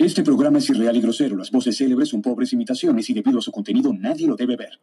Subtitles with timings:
[0.00, 1.36] Este programa es irreal y grosero.
[1.36, 4.80] Las voces célebres son pobres imitaciones y debido a su contenido nadie lo debe ver.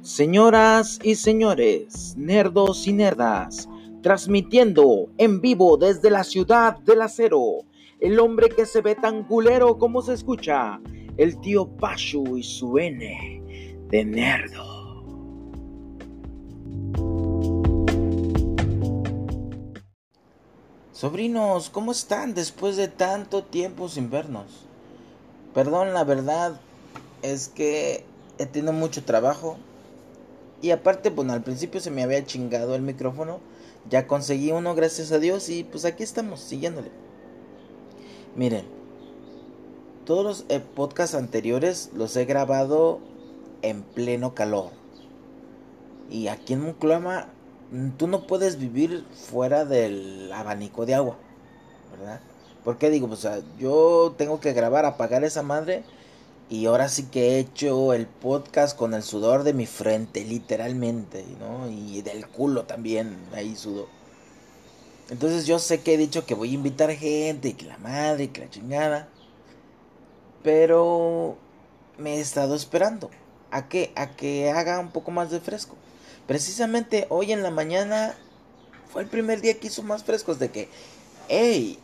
[0.00, 3.68] Señoras y señores, nerdos y nerdas,
[4.00, 7.58] transmitiendo en vivo desde la ciudad del acero,
[8.00, 10.80] el hombre que se ve tan culero como se escucha,
[11.18, 13.42] el tío Pashu y su N
[13.90, 14.75] de nerdo.
[20.96, 24.46] Sobrinos, ¿cómo están después de tanto tiempo sin vernos?
[25.52, 26.58] Perdón, la verdad
[27.20, 28.02] es que
[28.38, 29.58] he tenido mucho trabajo.
[30.62, 33.40] Y aparte, bueno, al principio se me había chingado el micrófono.
[33.90, 35.50] Ya conseguí uno, gracias a Dios.
[35.50, 36.90] Y pues aquí estamos, siguiéndole.
[38.34, 38.64] Miren,
[40.06, 43.00] todos los eh, podcasts anteriores los he grabado
[43.60, 44.70] en pleno calor.
[46.10, 47.28] Y aquí en Muclama
[47.96, 51.16] tú no puedes vivir fuera del abanico de agua,
[51.96, 52.20] ¿verdad?
[52.64, 53.26] Porque digo, pues,
[53.58, 55.84] yo tengo que grabar, apagar esa madre
[56.48, 61.24] y ahora sí que he hecho el podcast con el sudor de mi frente, literalmente,
[61.40, 61.68] ¿no?
[61.68, 63.88] Y del culo también, ahí sudo.
[65.10, 68.24] Entonces yo sé que he dicho que voy a invitar gente y que la madre
[68.24, 69.08] y que la chingada.
[70.42, 71.36] Pero
[71.98, 73.10] me he estado esperando
[73.50, 75.76] a que a que haga un poco más de fresco.
[76.26, 78.16] Precisamente hoy en la mañana
[78.92, 80.68] fue el primer día que hizo más frescos de que,
[81.28, 81.78] hey,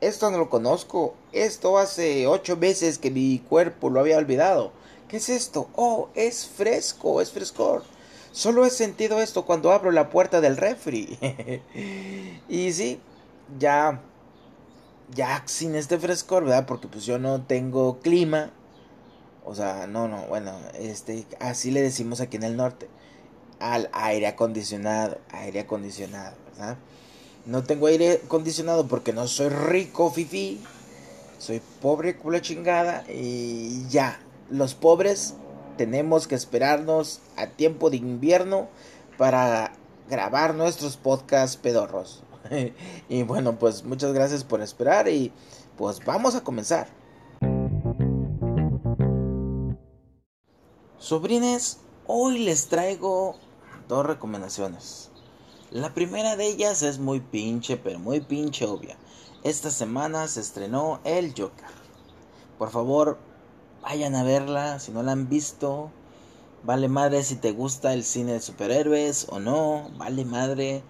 [0.00, 4.70] esto no lo conozco, esto hace ocho meses que mi cuerpo lo había olvidado.
[5.08, 5.68] ¿Qué es esto?
[5.74, 7.82] Oh, es fresco, es frescor.
[8.30, 11.18] Solo he sentido esto cuando abro la puerta del refri.
[12.48, 13.00] y sí,
[13.58, 14.00] ya,
[15.14, 16.66] ya sin este frescor, ¿verdad?
[16.66, 18.50] Porque pues yo no tengo clima.
[19.44, 22.88] O sea, no, no, bueno, este, así le decimos aquí en el norte
[23.72, 26.76] al aire acondicionado, aire acondicionado, ¿verdad?
[27.46, 30.60] No tengo aire acondicionado porque no soy rico, fifi.
[31.38, 34.20] Soy pobre culo chingada y ya.
[34.50, 35.34] Los pobres
[35.78, 38.68] tenemos que esperarnos a tiempo de invierno
[39.16, 39.72] para
[40.10, 42.22] grabar nuestros podcasts pedorros.
[43.08, 45.32] y bueno, pues muchas gracias por esperar y
[45.78, 46.88] pues vamos a comenzar.
[50.98, 53.36] Sobrines, hoy les traigo
[53.88, 55.10] dos recomendaciones.
[55.70, 58.96] La primera de ellas es muy pinche, pero muy pinche obvia.
[59.42, 61.66] Esta semana se estrenó El Joker.
[62.58, 63.18] Por favor,
[63.82, 65.90] vayan a verla si no la han visto.
[66.62, 69.90] Vale madre si te gusta el cine de superhéroes o no.
[69.96, 70.82] Vale madre.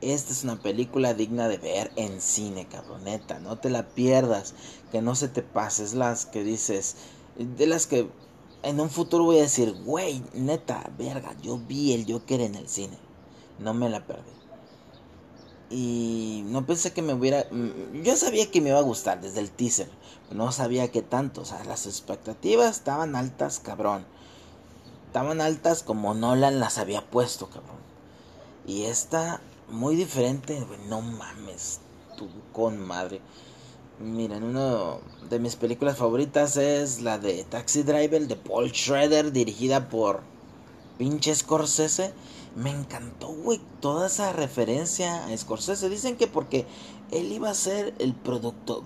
[0.00, 3.40] Esta es una película digna de ver en cine, cabroneta.
[3.40, 4.54] No te la pierdas.
[4.92, 6.96] Que no se te pases las que dices.
[7.36, 8.08] De las que
[8.62, 12.68] en un futuro voy a decir, güey, neta, verga, yo vi el Joker en el
[12.68, 12.98] cine.
[13.58, 14.38] No me la perdí.
[15.70, 17.46] Y no pensé que me hubiera...
[17.50, 19.90] Mm, yo sabía que me iba a gustar desde el teaser.
[20.30, 21.42] No sabía que tanto.
[21.42, 24.06] O sea, las expectativas estaban altas, cabrón.
[25.06, 27.78] Estaban altas como Nolan las había puesto, cabrón.
[28.66, 30.64] Y esta, muy diferente.
[30.88, 31.80] No mames,
[32.16, 33.20] tú con madre.
[34.00, 34.98] Miren, una
[35.28, 40.20] de mis películas favoritas es la de Taxi Driver de Paul Schrader, dirigida por
[40.98, 42.12] pinche Scorsese.
[42.54, 45.88] Me encantó, güey, toda esa referencia a Scorsese.
[45.88, 46.64] Dicen que porque
[47.10, 48.84] él iba a ser el productor.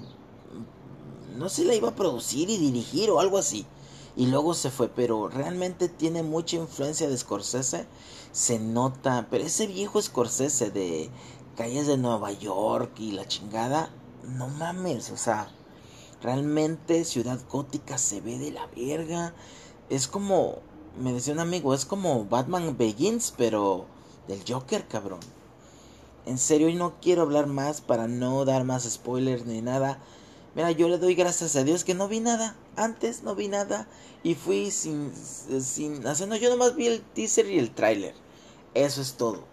[1.37, 3.67] No sé, la iba a producir y dirigir o algo así.
[4.17, 7.85] Y luego se fue, pero realmente tiene mucha influencia de Scorsese.
[8.33, 11.11] Se nota, pero ese viejo Scorsese de
[11.55, 13.91] calles de Nueva York y la chingada
[14.23, 15.49] no mames, o sea,
[16.23, 19.35] realmente Ciudad Gótica se ve de la verga.
[19.91, 20.59] Es como,
[20.99, 23.87] me decía un amigo, es como Batman Begins, pero
[24.29, 25.21] del Joker, cabrón.
[26.25, 29.99] En serio, y no quiero hablar más para no dar más spoilers ni nada.
[30.55, 32.55] Mira, yo le doy gracias a Dios que no vi nada.
[32.77, 33.89] Antes no vi nada.
[34.23, 36.37] Y fui sin, sin haciendo.
[36.37, 38.15] Yo nomás vi el teaser y el tráiler.
[38.75, 39.45] Eso es todo.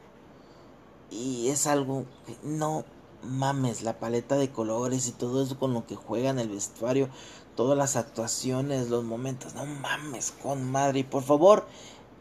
[1.09, 2.85] Y es algo que no
[3.23, 7.09] mames, la paleta de colores y todo eso con lo que juegan el vestuario,
[7.55, 10.99] todas las actuaciones, los momentos, no mames, con madre.
[10.99, 11.67] Y por favor,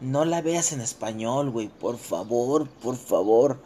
[0.00, 3.60] no la veas en español, güey, por favor, por favor.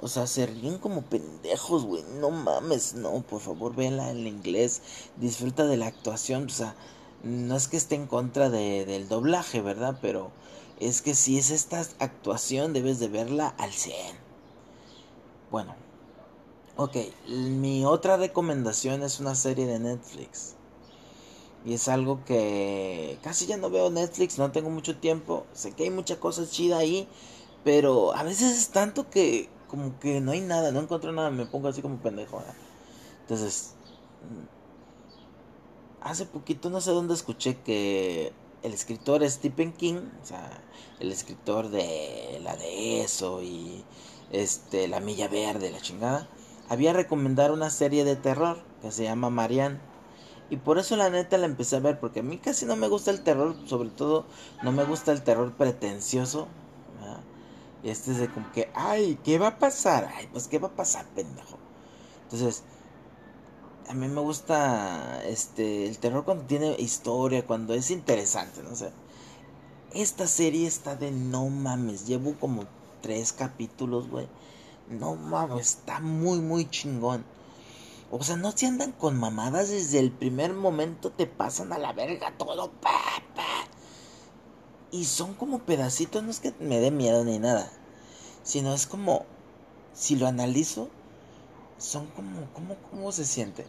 [0.00, 2.04] O sea, se ríen como pendejos, güey.
[2.20, 4.80] No mames, no, por favor, véanla en inglés.
[5.16, 6.46] Disfruta de la actuación.
[6.46, 6.76] O sea,
[7.24, 9.98] no es que esté en contra de, del doblaje, ¿verdad?
[10.00, 10.30] Pero
[10.78, 13.94] es que si es esta actuación, debes de verla al 100.
[15.50, 15.74] Bueno,
[16.80, 16.96] Ok,
[17.26, 20.54] mi otra recomendación es una serie de Netflix.
[21.64, 25.44] Y es algo que casi ya no veo Netflix, no tengo mucho tiempo.
[25.52, 27.08] Sé que hay mucha cosa chida ahí,
[27.64, 31.46] pero a veces es tanto que como que no hay nada, no encuentro nada, me
[31.46, 32.40] pongo así como pendejo.
[33.22, 33.74] Entonces,
[34.22, 34.46] mm,
[36.00, 38.32] hace poquito no sé dónde escuché que
[38.62, 40.62] el escritor Stephen King, o sea,
[41.00, 43.84] el escritor de la de eso y
[44.30, 46.28] este La Milla Verde, la chingada,
[46.68, 49.80] había recomendado una serie de terror que se llama Marianne.
[50.50, 52.88] Y por eso la neta la empecé a ver, porque a mí casi no me
[52.88, 54.24] gusta el terror, sobre todo
[54.62, 56.48] no me gusta el terror pretencioso.
[57.82, 60.10] Y este es de como que, ay, ¿qué va a pasar?
[60.16, 61.58] Ay, pues ¿qué va a pasar, pendejo?
[62.24, 62.64] Entonces,
[63.88, 68.90] a mí me gusta este el terror cuando tiene historia, cuando es interesante, no sé.
[69.94, 72.64] Esta serie está de no mames, llevo como
[73.00, 74.28] tres capítulos, güey.
[74.90, 77.24] No mames, está muy, muy chingón.
[78.10, 81.92] O sea, no se andan con mamadas desde el primer momento, te pasan a la
[81.92, 82.90] verga todo, pa,
[84.90, 87.70] Y son como pedacitos, no es que me dé miedo ni nada,
[88.42, 89.26] sino es como,
[89.92, 90.88] si lo analizo,
[91.76, 93.66] son como, como, ¿cómo se siente?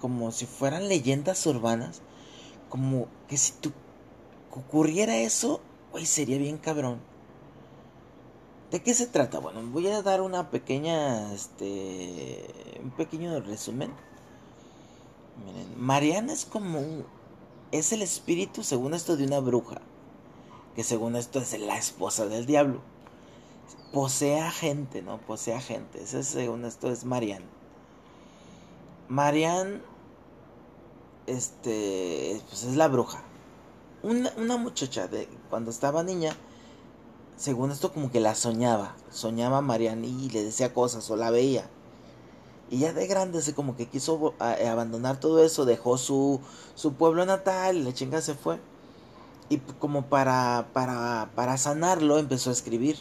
[0.00, 2.00] Como si fueran leyendas urbanas,
[2.70, 3.72] como que si tú
[4.50, 5.60] ocurriera eso,
[5.92, 7.00] güey, sería bien cabrón.
[8.70, 9.38] ¿De qué se trata?
[9.38, 13.90] Bueno, voy a dar una pequeña, este, un pequeño resumen.
[15.46, 17.06] Miren, Mariana es como un,
[17.72, 19.80] es el espíritu, según esto, de una bruja,
[20.76, 22.82] que según esto es la esposa del diablo.
[23.90, 25.16] Posee gente, ¿no?
[25.16, 26.02] Posee gente.
[26.02, 27.46] Ese, según esto, es Marianne.
[29.08, 29.80] Marianne,
[31.26, 33.22] este, pues es la bruja.
[34.02, 36.36] Una, una muchacha de cuando estaba niña
[37.38, 41.30] según esto como que la soñaba, soñaba a Marianne y le decía cosas o la
[41.30, 41.70] veía.
[42.68, 46.40] Y ya de grande se como que quiso eh, abandonar todo eso, dejó su,
[46.74, 48.60] su pueblo natal la chinga se fue.
[49.48, 52.98] Y como para, para, para sanarlo empezó a escribir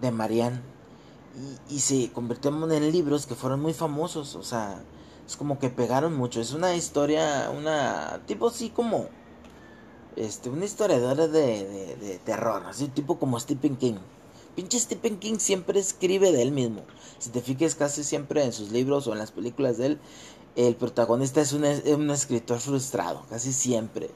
[0.00, 0.60] de Marianne.
[1.68, 4.82] Y, y se convirtió en libros que fueron muy famosos, o sea,
[5.26, 6.40] es como que pegaron mucho.
[6.40, 9.08] Es una historia, una tipo así como
[10.16, 13.96] este, una historiadora de, de, terror, así tipo como Stephen King.
[14.54, 16.82] Pinche Stephen King siempre escribe de él mismo.
[17.18, 20.00] Si te fijas casi siempre en sus libros o en las películas de él,
[20.56, 24.10] el protagonista es un, un escritor frustrado, casi siempre.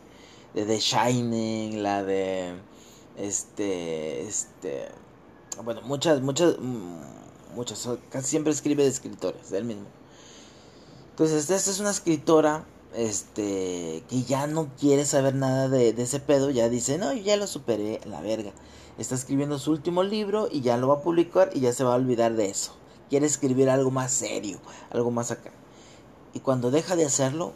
[0.54, 2.54] De The Shining, la de
[3.16, 4.88] este este
[5.64, 6.56] bueno, muchas muchas
[7.54, 9.86] muchas casi siempre escribe de escritores, de él mismo.
[11.10, 16.50] Entonces, esta es una escritora este, que ya no quiere saber nada de, ese pedo,
[16.50, 18.52] ya dice, no, ya lo superé, la verga.
[18.98, 21.92] Está escribiendo su último libro y ya lo va a publicar y ya se va
[21.92, 22.72] a olvidar de eso.
[23.10, 24.58] Quiere escribir algo más serio,
[24.90, 25.52] algo más acá.
[26.32, 27.52] Y cuando deja de hacerlo,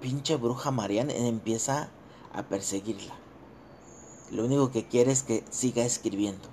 [0.00, 1.88] pinche bruja Marianne empieza
[2.32, 3.14] a perseguirla.
[4.30, 6.48] Lo único que quiere es que siga escribiendo.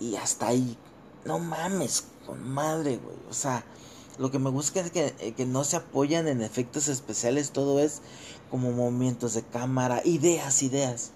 [0.00, 0.76] Y hasta ahí,
[1.24, 3.16] no mames, con madre, güey.
[3.30, 3.64] O sea,
[4.18, 8.00] lo que me gusta es eh, que, no se apoyan en efectos especiales, todo es
[8.50, 11.10] como movimientos de cámara, ideas, ideas.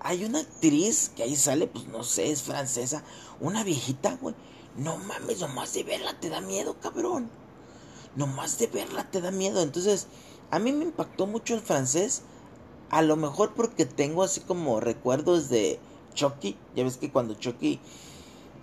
[0.00, 3.02] Hay una actriz que ahí sale, pues no sé, es francesa,
[3.40, 4.34] una viejita, güey.
[4.76, 7.30] No mames, nomás de verla te da miedo, cabrón.
[8.16, 9.62] Nomás de verla te da miedo.
[9.62, 10.08] Entonces,
[10.50, 12.22] a mí me impactó mucho el francés.
[12.90, 15.78] A lo mejor porque tengo así como recuerdos de
[16.14, 16.56] Chucky.
[16.74, 17.80] Ya ves que cuando Chucky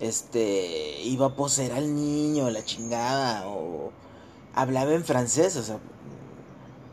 [0.01, 3.91] este, iba a poseer al niño, la chingada, o
[4.53, 5.79] hablaba en francés, o sea,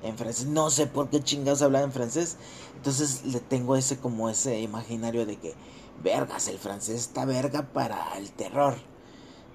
[0.02, 2.36] en francés, no sé por qué chingados hablaba en francés,
[2.76, 5.54] entonces le tengo ese como ese imaginario de que,
[6.02, 8.76] vergas, el francés está verga para el terror.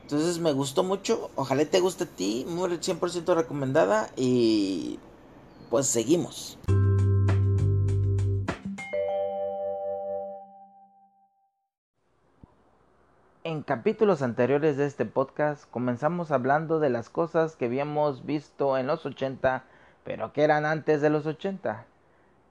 [0.01, 4.99] Entonces me gustó mucho, ojalá te guste a ti, muy 100% recomendada y
[5.69, 6.57] pues seguimos.
[13.45, 18.87] En capítulos anteriores de este podcast comenzamos hablando de las cosas que habíamos visto en
[18.87, 19.65] los 80,
[20.05, 21.83] pero que eran antes de los 80.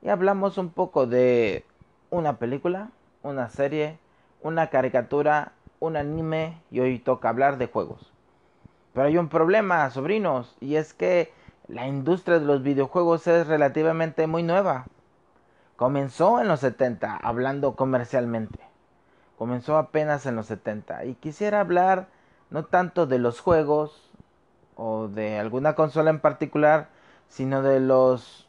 [0.02, 1.64] Y hablamos un poco de
[2.11, 2.90] una película,
[3.22, 3.99] una serie,
[4.42, 8.12] una caricatura, un anime y hoy toca hablar de juegos.
[8.92, 11.32] Pero hay un problema, sobrinos, y es que
[11.68, 14.84] la industria de los videojuegos es relativamente muy nueva.
[15.76, 18.72] Comenzó en los 70, hablando comercialmente
[19.42, 22.06] comenzó apenas en los 70 y quisiera hablar
[22.50, 24.08] no tanto de los juegos
[24.76, 26.90] o de alguna consola en particular,
[27.26, 28.49] sino de los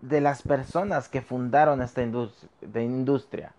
[0.00, 3.52] de las personas que fundaron esta industria,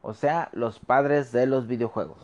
[0.00, 2.20] o sea, los padres de los videojuegos.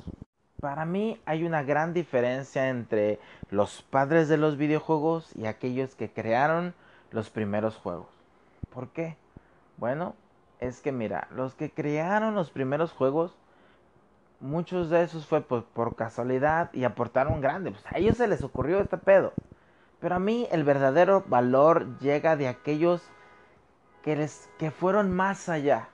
[0.60, 3.18] Para mí hay una gran diferencia entre
[3.50, 6.72] los padres de los videojuegos y aquellos que crearon
[7.10, 8.06] los primeros juegos.
[8.70, 9.16] ¿Por qué?
[9.76, 10.14] Bueno,
[10.60, 13.36] es que mira, los que crearon los primeros juegos
[14.40, 17.70] muchos de esos fue por, por casualidad y aportaron grande.
[17.70, 19.32] Pues a ellos se les ocurrió este pedo.
[20.00, 23.02] Pero a mí el verdadero valor llega de aquellos
[24.02, 25.88] que, les, que fueron más allá,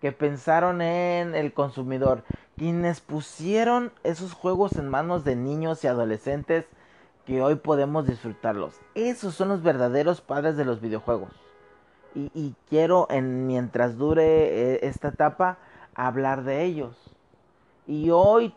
[0.00, 2.24] que pensaron en el consumidor,
[2.56, 6.64] quienes pusieron esos juegos en manos de niños y adolescentes
[7.26, 8.80] que hoy podemos disfrutarlos.
[8.94, 11.30] Esos son los verdaderos padres de los videojuegos.
[12.14, 14.24] Y, y quiero, en, mientras dure
[14.74, 15.58] eh, esta etapa,
[15.94, 17.15] hablar de ellos.
[17.88, 18.52] Y hoy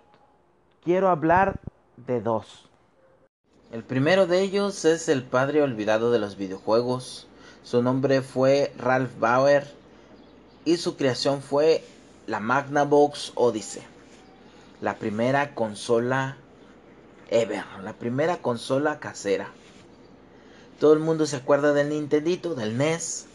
[0.84, 1.60] quiero hablar
[1.98, 2.68] de dos.
[3.72, 7.28] El primero de ellos es el padre olvidado de los videojuegos.
[7.64, 9.68] Su nombre fue Ralph Bauer
[10.66, 11.84] y su creación fue
[12.26, 13.84] la Magnavox Odyssey.
[14.82, 16.38] La primera consola
[17.30, 19.52] ever, la primera consola casera.
[20.80, 23.28] Todo el mundo se acuerda del Nintendito, del NES,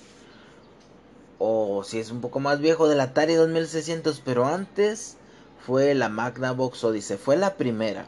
[1.38, 5.18] o si es un poco más viejo del Atari 2600, pero antes
[5.66, 8.06] fue la Magnavox Odyssey, fue la primera.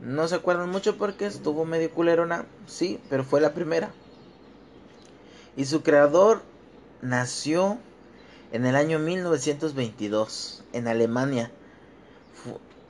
[0.00, 3.90] No se acuerdan mucho porque estuvo medio culerona, sí, pero fue la primera.
[5.56, 6.42] Y su creador
[7.02, 7.78] nació
[8.50, 11.50] en el año 1922 en Alemania.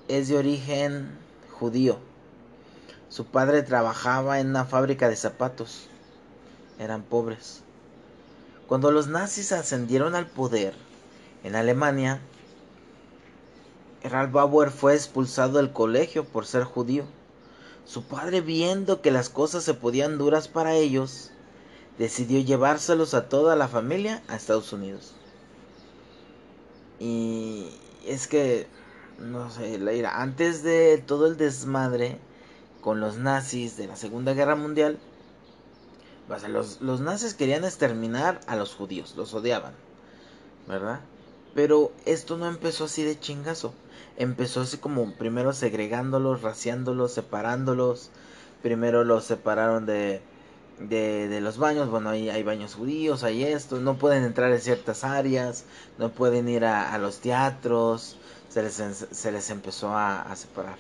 [0.07, 1.11] Es de origen
[1.51, 1.99] judío.
[3.09, 5.89] Su padre trabajaba en una fábrica de zapatos.
[6.79, 7.63] Eran pobres.
[8.69, 10.75] Cuando los nazis ascendieron al poder
[11.45, 12.21] en Alemania,
[14.05, 17.05] Ralph Bauer fue expulsado del colegio por ser judío.
[17.85, 21.31] Su padre, viendo que las cosas se podían duras para ellos,
[21.99, 25.15] decidió llevárselos a toda la familia a Estados Unidos.
[26.99, 27.69] Y
[28.07, 28.67] es que,
[29.19, 32.19] no sé, antes de todo el desmadre
[32.81, 34.99] con los nazis de la Segunda Guerra Mundial,
[36.49, 39.75] los, los nazis querían exterminar a los judíos, los odiaban,
[40.67, 41.01] ¿verdad?
[41.55, 43.75] Pero esto no empezó así de chingazo
[44.17, 48.11] empezó así como primero segregándolos, raciándolos, separándolos.
[48.63, 50.21] Primero los separaron de,
[50.79, 51.91] de, los baños.
[51.91, 53.81] Bueno, hay, hay baños judíos, hay esto.
[53.81, 55.65] No pueden entrar en ciertas áreas,
[55.99, 58.17] no pueden ir a, los teatros.
[58.49, 60.77] Se les, se les empezó a, separar.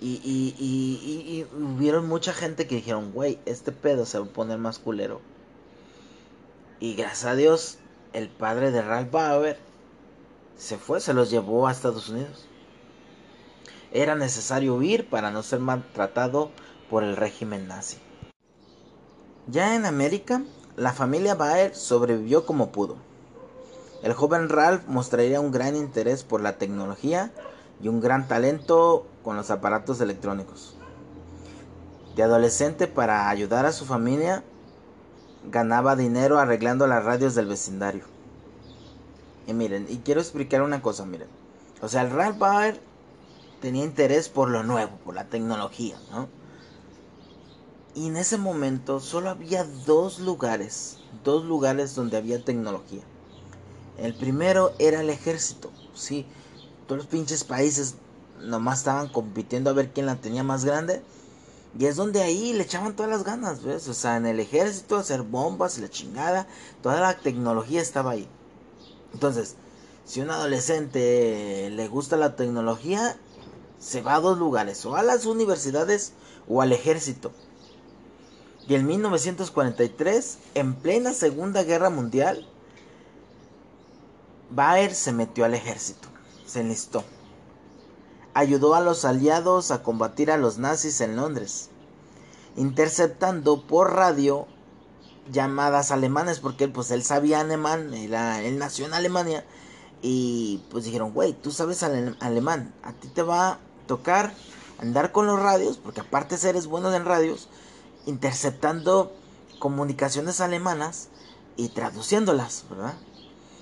[0.00, 4.28] Y, y, y, y, hubieron mucha gente que dijeron, güey, este pedo se va a
[4.28, 5.20] poner más culero.
[6.80, 7.78] Y gracias a Dios,
[8.12, 9.71] el padre de Ralph Bauer
[10.62, 12.46] se fue, se los llevó a Estados Unidos.
[13.90, 16.52] Era necesario huir para no ser maltratado
[16.88, 17.98] por el régimen nazi.
[19.48, 20.44] Ya en América,
[20.76, 22.96] la familia Baer sobrevivió como pudo.
[24.04, 27.32] El joven Ralph mostraría un gran interés por la tecnología
[27.82, 30.76] y un gran talento con los aparatos electrónicos.
[32.14, 34.44] De adolescente, para ayudar a su familia,
[35.50, 38.11] ganaba dinero arreglando las radios del vecindario.
[39.46, 41.28] Y miren, y quiero explicar una cosa, miren.
[41.80, 42.80] O sea, el Ralph Bauer
[43.60, 46.28] tenía interés por lo nuevo, por la tecnología, ¿no?
[47.94, 53.02] Y en ese momento solo había dos lugares, dos lugares donde había tecnología.
[53.98, 56.26] El primero era el ejército, sí.
[56.86, 57.96] Todos los pinches países
[58.40, 61.02] nomás estaban compitiendo a ver quién la tenía más grande.
[61.78, 63.88] Y es donde ahí le echaban todas las ganas, ¿ves?
[63.88, 66.46] O sea, en el ejército, hacer bombas la chingada.
[66.82, 68.28] Toda la tecnología estaba ahí.
[69.12, 69.56] Entonces,
[70.04, 73.16] si un adolescente le gusta la tecnología,
[73.78, 76.12] se va a dos lugares, o a las universidades
[76.48, 77.32] o al ejército.
[78.68, 82.46] Y en 1943, en plena Segunda Guerra Mundial,
[84.50, 86.08] Baer se metió al ejército,
[86.46, 87.04] se enlistó.
[88.34, 91.70] Ayudó a los aliados a combatir a los nazis en Londres,
[92.56, 94.46] interceptando por radio
[95.30, 99.44] llamadas alemanes porque pues él sabía alemán, él nació en Alemania
[100.02, 104.34] y pues dijeron, güey, tú sabes alemán, a ti te va a tocar
[104.82, 107.48] andar con los radios, porque aparte eres bueno en radios,
[108.04, 109.12] interceptando
[109.60, 111.08] comunicaciones alemanas
[111.56, 112.94] y traduciéndolas, ¿verdad?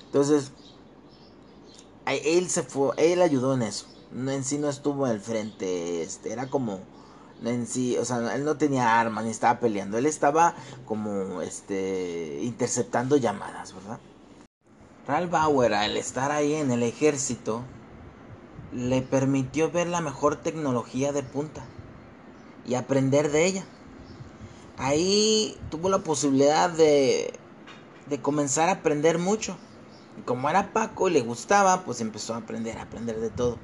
[0.07, 0.51] Entonces,
[2.07, 3.87] él se fue, él ayudó en eso.
[4.13, 6.81] En sí no estuvo el frente, este, era como
[7.45, 10.55] en sí, o sea, él no tenía armas ni estaba peleando, él estaba
[10.85, 13.99] como este interceptando llamadas, ¿verdad?
[15.07, 17.63] Ralph Bauer al estar ahí en el ejército
[18.73, 21.63] le permitió ver la mejor tecnología de punta
[22.67, 23.65] y aprender de ella.
[24.79, 27.33] Ahí tuvo la posibilidad de,
[28.07, 29.57] de comenzar a aprender mucho.
[30.19, 33.59] Y como era Paco y le gustaba, pues empezó a aprender, a aprender de todo.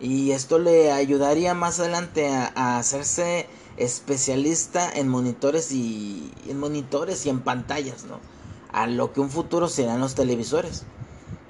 [0.00, 7.30] Y esto le ayudaría más adelante a, hacerse especialista en monitores y en monitores y
[7.30, 8.20] en pantallas, ¿no?
[8.72, 10.84] A lo que un futuro serán los televisores.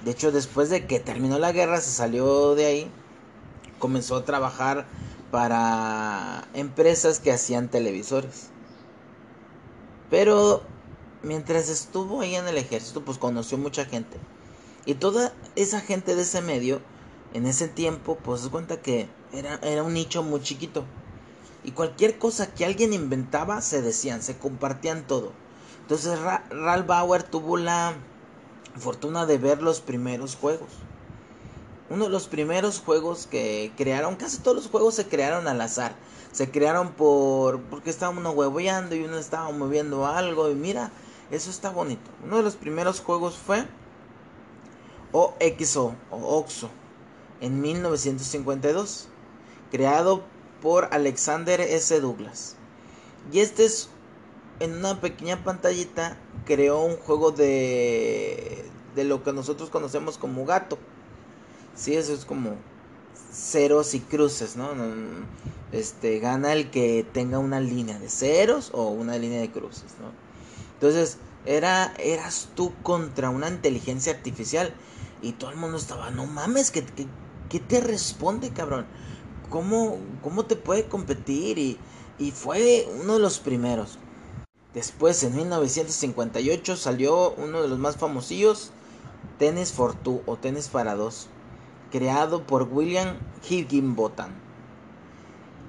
[0.05, 2.91] De hecho, después de que terminó la guerra, se salió de ahí,
[3.79, 4.87] comenzó a trabajar
[5.31, 8.51] para empresas que hacían televisores.
[10.11, 10.63] Pero
[11.23, 14.19] mientras estuvo ahí en el ejército, pues conoció mucha gente.
[14.85, 16.81] Y toda esa gente de ese medio,
[17.35, 20.85] en ese tiempo, pues se cuenta que era, era un nicho muy chiquito.
[21.65, 25.33] Y cualquier cosa que alguien inventaba, se decían, se compartían todo.
[25.83, 27.95] Entonces Ralph Bauer tuvo la
[28.77, 30.69] fortuna de ver los primeros juegos.
[31.91, 35.95] Uno de los primeros juegos que crearon, casi todos los juegos se crearon al azar.
[36.33, 40.91] Se crearon por porque estaba uno hueveando y uno estaba moviendo algo y mira,
[41.31, 42.11] eso está bonito.
[42.25, 43.65] Uno de los primeros juegos fue
[45.13, 46.71] OXO o OXO
[47.41, 49.09] en 1952,
[49.71, 50.25] creado
[50.63, 52.01] por Alexander S.
[52.01, 52.57] Douglas.
[53.33, 53.89] Y este es
[54.61, 56.17] en una pequeña pantallita
[56.47, 58.65] creó un juego de
[58.97, 60.79] de lo que nosotros conocemos como gato.
[61.77, 62.57] Sí, eso es como
[63.31, 64.71] ceros y cruces, ¿no?
[65.71, 70.11] Este gana el que tenga una línea de ceros o una línea de cruces, ¿no?
[70.75, 74.73] Entonces, era eras tú contra una inteligencia artificial
[75.23, 77.07] y todo el mundo estaba, "No mames, que, que,
[77.49, 78.87] te responde, cabrón?
[79.51, 81.79] ¿Cómo, ¿Cómo te puede competir?" Y,
[82.33, 83.99] fue uno de los primeros.
[84.75, 88.73] Después, en 1958, salió uno de los más famosillos,
[89.39, 91.29] Tennis for Two o Tennis para Dos,
[91.91, 93.17] creado por William
[93.49, 94.31] Higginbotham.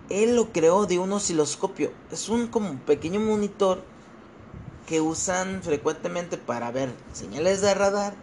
[0.10, 1.92] Él lo creó de un osciloscopio.
[2.12, 3.84] Es un como pequeño monitor
[4.88, 8.16] que usan frecuentemente para ver señales de radar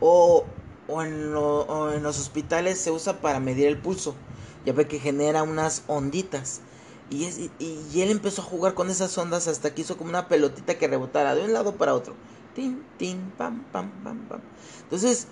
[0.00, 0.44] o,
[0.88, 4.14] o, en, los hospitales se usa para medir el pulso.
[4.64, 6.60] Ya ve que genera unas onditas.
[7.10, 7.24] Y,
[7.58, 10.88] y, él empezó a jugar con esas ondas hasta que hizo como una pelotita que
[10.88, 12.14] rebotara de un lado para otro.
[12.54, 14.40] Tin, tin, pam, pam, pam, pam.
[14.82, 15.28] Entonces,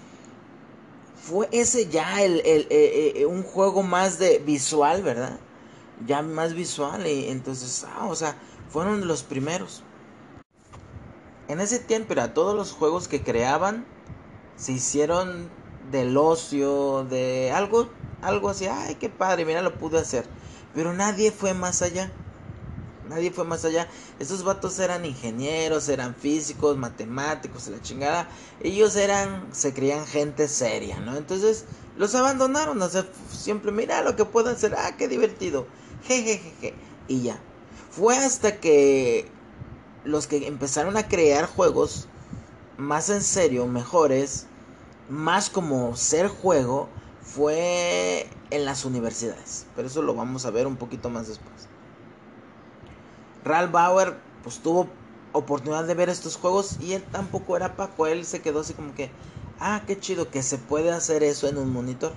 [1.17, 5.41] fue ese ya el, el, eh, eh, un juego más de visual, ¿verdad?
[6.07, 7.07] Ya más visual.
[7.07, 8.37] Y entonces, ah, o sea,
[8.69, 9.83] fueron los primeros.
[11.49, 13.85] En ese tiempo era todos los juegos que creaban
[14.57, 15.49] se hicieron
[15.91, 17.89] del ocio, de algo,
[18.23, 20.27] algo así, ay, qué padre, mira, lo pude hacer.
[20.75, 22.11] Pero nadie fue más allá.
[23.09, 23.89] Nadie fue más allá.
[24.19, 28.29] Estos vatos eran ingenieros, eran físicos, matemáticos, la chingada.
[28.61, 31.17] Ellos eran, se creían gente seria, ¿no?
[31.17, 32.81] Entonces los abandonaron.
[32.81, 34.75] O sea, siempre, mira lo que puedo hacer.
[34.77, 35.67] Ah, qué divertido.
[36.07, 36.75] Jejejeje.
[37.07, 37.39] Y ya.
[37.91, 39.29] Fue hasta que
[40.05, 42.09] los que empezaron a crear juegos
[42.79, 44.47] más en serio, mejores,
[45.09, 46.89] más como ser juego,
[47.21, 49.67] fue en las universidades.
[49.75, 51.69] Pero eso lo vamos a ver un poquito más después.
[53.45, 54.89] Ralph Bauer pues tuvo
[55.33, 58.95] oportunidad de ver estos juegos y él tampoco era Paco, él se quedó así como
[58.95, 59.11] que,
[59.59, 62.13] ah, qué chido que se puede hacer eso en un monitor.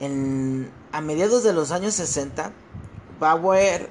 [0.00, 2.52] En, a mediados de los años 60,
[3.20, 3.90] Bauer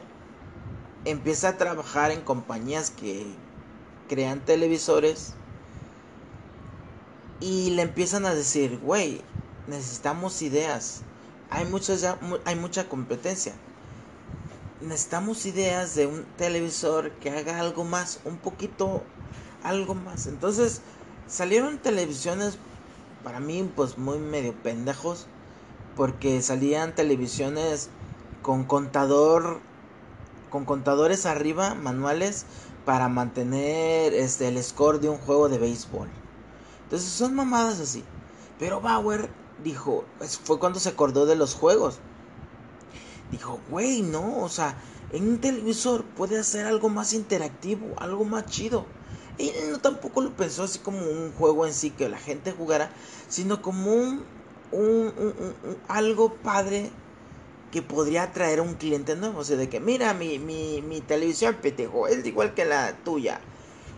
[1.05, 3.25] empieza a trabajar en compañías que
[4.07, 5.33] crean televisores
[7.39, 9.21] y le empiezan a decir, güey,
[9.67, 11.03] necesitamos ideas,
[11.49, 12.05] hay, muchas
[12.45, 13.53] hay mucha competencia
[14.81, 19.03] necesitamos ideas de un televisor que haga algo más, un poquito,
[19.63, 20.27] algo más.
[20.27, 20.81] Entonces
[21.27, 22.57] salieron televisiones
[23.23, 25.27] para mí pues muy medio pendejos
[25.95, 27.89] porque salían televisiones
[28.41, 29.61] con contador
[30.49, 32.45] con contadores arriba manuales
[32.85, 36.09] para mantener este el score de un juego de béisbol.
[36.83, 38.03] Entonces son mamadas así.
[38.59, 39.29] Pero Bauer
[39.63, 40.05] dijo,
[40.43, 41.99] fue cuando se acordó de los juegos
[43.31, 44.77] dijo, güey, no, o sea,
[45.11, 48.85] en un televisor puede hacer algo más interactivo, algo más chido.
[49.37, 52.91] Y no tampoco lo pensó así como un juego en sí que la gente jugara,
[53.27, 54.23] sino como un,
[54.71, 55.53] un,
[55.87, 56.89] algo padre
[57.75, 59.39] que podría atraer a un cliente nuevo.
[59.39, 63.41] O sea, de que mira mi, mi, mi televisión, petejo, es igual que la tuya.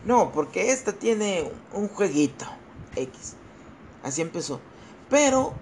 [0.04, 2.48] No, porque esta tiene un jueguito
[2.96, 3.36] X.
[4.02, 4.60] Así empezó.
[5.12, 5.54] Pero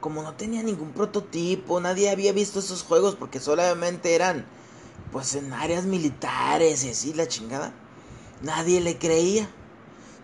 [0.00, 4.44] como no tenía ningún prototipo, nadie había visto esos juegos porque solamente eran
[5.12, 7.72] pues en áreas militares y así la chingada.
[8.42, 9.48] Nadie le creía.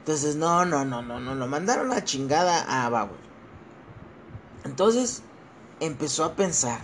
[0.01, 3.15] Entonces, no, no, no, no, no, lo mandaron a chingada a Bauer.
[4.65, 5.23] Entonces,
[5.81, 6.81] empezó a pensar.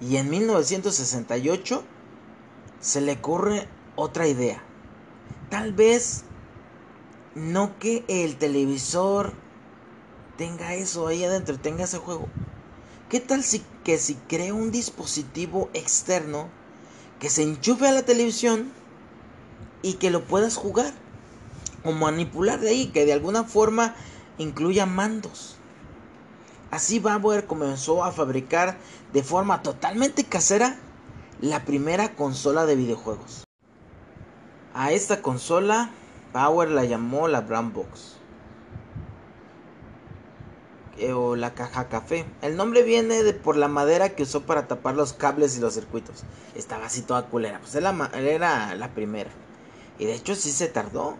[0.00, 1.82] Y en 1968
[2.80, 3.66] se le ocurre
[3.96, 4.62] otra idea.
[5.50, 6.24] Tal vez
[7.34, 9.32] no que el televisor
[10.36, 12.28] tenga eso ahí adentro, tenga ese juego.
[13.08, 16.48] ¿Qué tal si que si crea un dispositivo externo
[17.18, 18.70] que se enchufe a la televisión
[19.82, 20.92] y que lo puedas jugar?
[21.84, 23.94] o manipular de ahí, que de alguna forma
[24.38, 25.57] incluya mandos.
[26.70, 28.76] Así Bauer comenzó a fabricar
[29.12, 30.76] de forma totalmente casera
[31.40, 33.44] la primera consola de videojuegos.
[34.74, 35.90] A esta consola
[36.34, 38.16] Bauer la llamó la Brown Box
[40.98, 42.26] eh, o la caja café.
[42.42, 45.72] El nombre viene de por la madera que usó para tapar los cables y los
[45.72, 46.24] circuitos.
[46.54, 47.60] Estaba así toda culera.
[47.60, 49.30] Pues era la primera.
[49.98, 51.16] Y de hecho sí se tardó.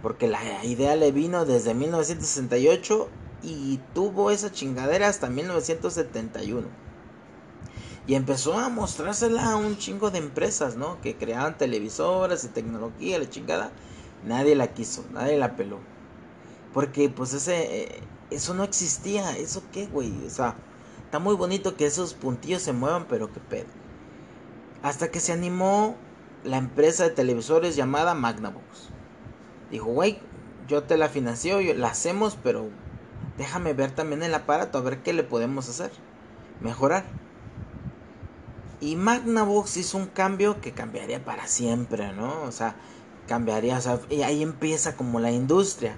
[0.00, 3.08] Porque la idea le vino desde 1968
[3.42, 6.66] y tuvo esa chingadera hasta 1971.
[8.06, 11.00] Y empezó a mostrársela a un chingo de empresas, ¿no?
[11.00, 13.70] Que creaban televisores y tecnología, la chingada.
[14.26, 15.78] Nadie la quiso, nadie la peló.
[16.74, 17.82] Porque pues ese...
[17.82, 18.00] Eh,
[18.30, 19.36] eso no existía.
[19.36, 20.12] ¿Eso qué, güey?
[20.26, 20.56] O sea,
[21.04, 23.68] está muy bonito que esos puntillos se muevan, pero qué pedo.
[24.82, 25.96] Hasta que se animó
[26.44, 28.88] la empresa de televisores llamada Magnavox.
[29.70, 30.18] Dijo, güey,
[30.68, 32.70] yo te la financio, la hacemos, pero
[33.40, 35.90] déjame ver también el aparato, a ver qué le podemos hacer.
[36.60, 37.04] Mejorar.
[38.82, 42.42] Y Magnavox hizo un cambio que cambiaría para siempre, ¿no?
[42.42, 42.76] O sea,
[43.26, 45.96] cambiaría, o sea, y ahí empieza como la industria.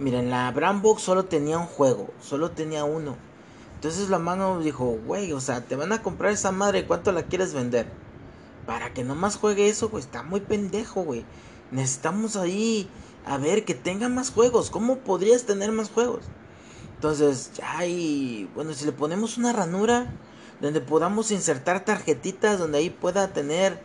[0.00, 3.16] Miren, la Brown Box solo tenía un juego, solo tenía uno.
[3.76, 7.22] Entonces la mano dijo, güey, o sea, te van a comprar esa madre, ¿cuánto la
[7.22, 7.86] quieres vender?
[8.66, 11.24] Para que nomás juegue eso, güey, está muy pendejo, güey.
[11.70, 12.90] Necesitamos ahí,
[13.24, 14.70] a ver, que tenga más juegos.
[14.70, 16.24] ¿Cómo podrías tener más juegos?
[16.98, 20.12] Entonces, ya y bueno, si le ponemos una ranura
[20.60, 23.80] donde podamos insertar tarjetitas, donde ahí pueda tener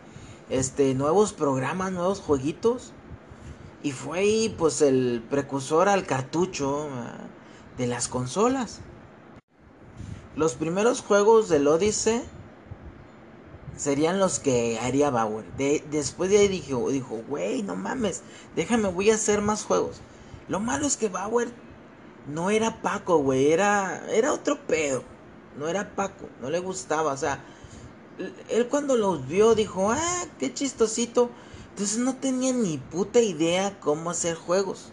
[0.50, 2.90] este nuevos programas, nuevos jueguitos
[3.84, 6.88] y fue ahí pues el precursor al cartucho
[7.78, 8.80] de las consolas.
[10.34, 12.20] Los primeros juegos del Odyssey
[13.76, 15.44] serían los que haría Bauer.
[15.88, 18.22] después de ahí dijo, dijo, güey, no mames,
[18.56, 20.00] déjame, voy a hacer más juegos.
[20.48, 21.52] Lo malo es que Bauer
[22.26, 25.02] no era Paco, güey, era, era otro pedo.
[25.58, 27.44] No era Paco, no le gustaba, o sea,
[28.48, 31.30] él cuando los vio dijo, ah, qué chistosito.
[31.70, 34.92] Entonces no tenía ni puta idea cómo hacer juegos.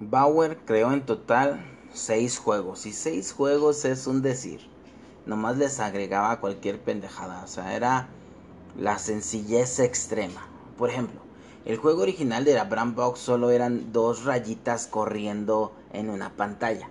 [0.00, 2.86] Bauer creó en total seis juegos.
[2.86, 4.60] Y seis juegos es un decir.
[5.26, 7.44] Nomás les agregaba cualquier pendejada.
[7.44, 8.08] O sea, era
[8.76, 10.48] la sencillez extrema.
[10.76, 11.20] Por ejemplo,
[11.64, 16.88] el juego original de la Brand Box solo eran dos rayitas corriendo en una pantalla.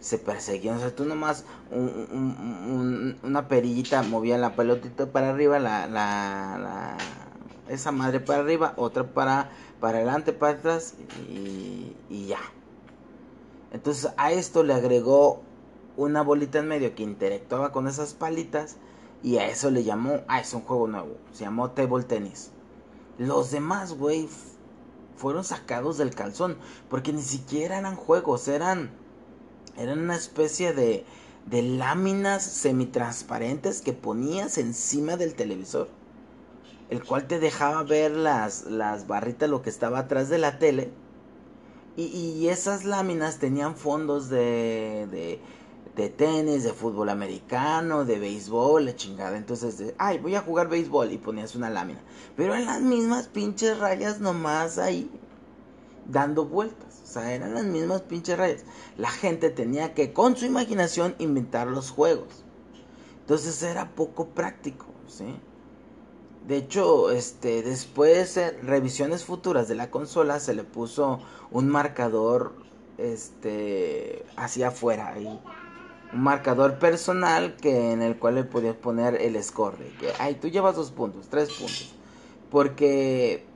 [0.00, 6.96] Se perseguían, o sea, tú nomás una perillita movía la pelotita para arriba, la, la
[7.68, 10.94] esa madre para arriba, otra para, para adelante, para atrás
[11.30, 12.40] y, y ya.
[13.72, 15.40] Entonces a esto le agregó
[15.96, 18.76] una bolita en medio que interactuaba con esas palitas
[19.22, 22.50] y a eso le llamó, ah, es un juego nuevo, se llamó Table Tennis.
[23.18, 24.28] Los demás, güey,
[25.22, 26.58] fueron sacados del calzón
[26.90, 28.90] porque ni siquiera eran juegos, eran,
[29.78, 31.06] eran una especie de,
[31.46, 35.88] de láminas semitransparentes que ponías encima del televisor
[36.92, 40.90] el cual te dejaba ver las, las barritas, lo que estaba atrás de la tele.
[41.96, 45.40] Y, esas láminas tenían fondos de, de,
[45.96, 49.36] de, tenis, de fútbol americano, de béisbol, la chingada.
[49.36, 52.00] Entonces, ay, voy a jugar béisbol y ponías una lámina.
[52.36, 55.10] Pero en las mismas pinches rayas nomás ahí,
[56.06, 57.00] dando vueltas.
[57.04, 58.64] O sea, eran las mismas pinches rayas.
[58.96, 62.44] La gente tenía que, con su imaginación, inventar los juegos.
[63.20, 65.36] Entonces era poco práctico, ¿sí?
[66.46, 71.20] De hecho, este, después en revisiones futuras de la consola se le puso
[71.52, 72.52] un marcador
[72.98, 75.40] este hacia afuera ahí.
[76.12, 80.34] Un marcador personal que en el cual le podías poner el score de que ay,
[80.34, 81.94] tú llevas dos puntos, tres puntos.
[82.50, 83.46] Porque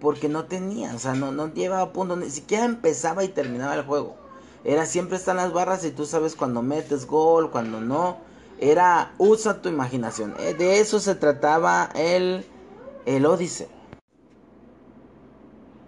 [0.00, 3.82] porque no tenía, o sea, no, no llevaba puntos, ni siquiera empezaba y terminaba el
[3.82, 4.16] juego.
[4.62, 8.18] Era siempre están las barras y tú sabes cuando metes gol, cuando no
[8.58, 10.34] era usa tu imaginación.
[10.38, 12.44] Eh, de eso se trataba el,
[13.04, 13.68] el Odyssey.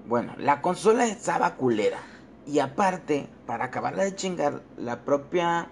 [0.07, 1.99] Bueno, la consola estaba culera.
[2.47, 5.69] Y aparte, para acabarla de chingar, la propia...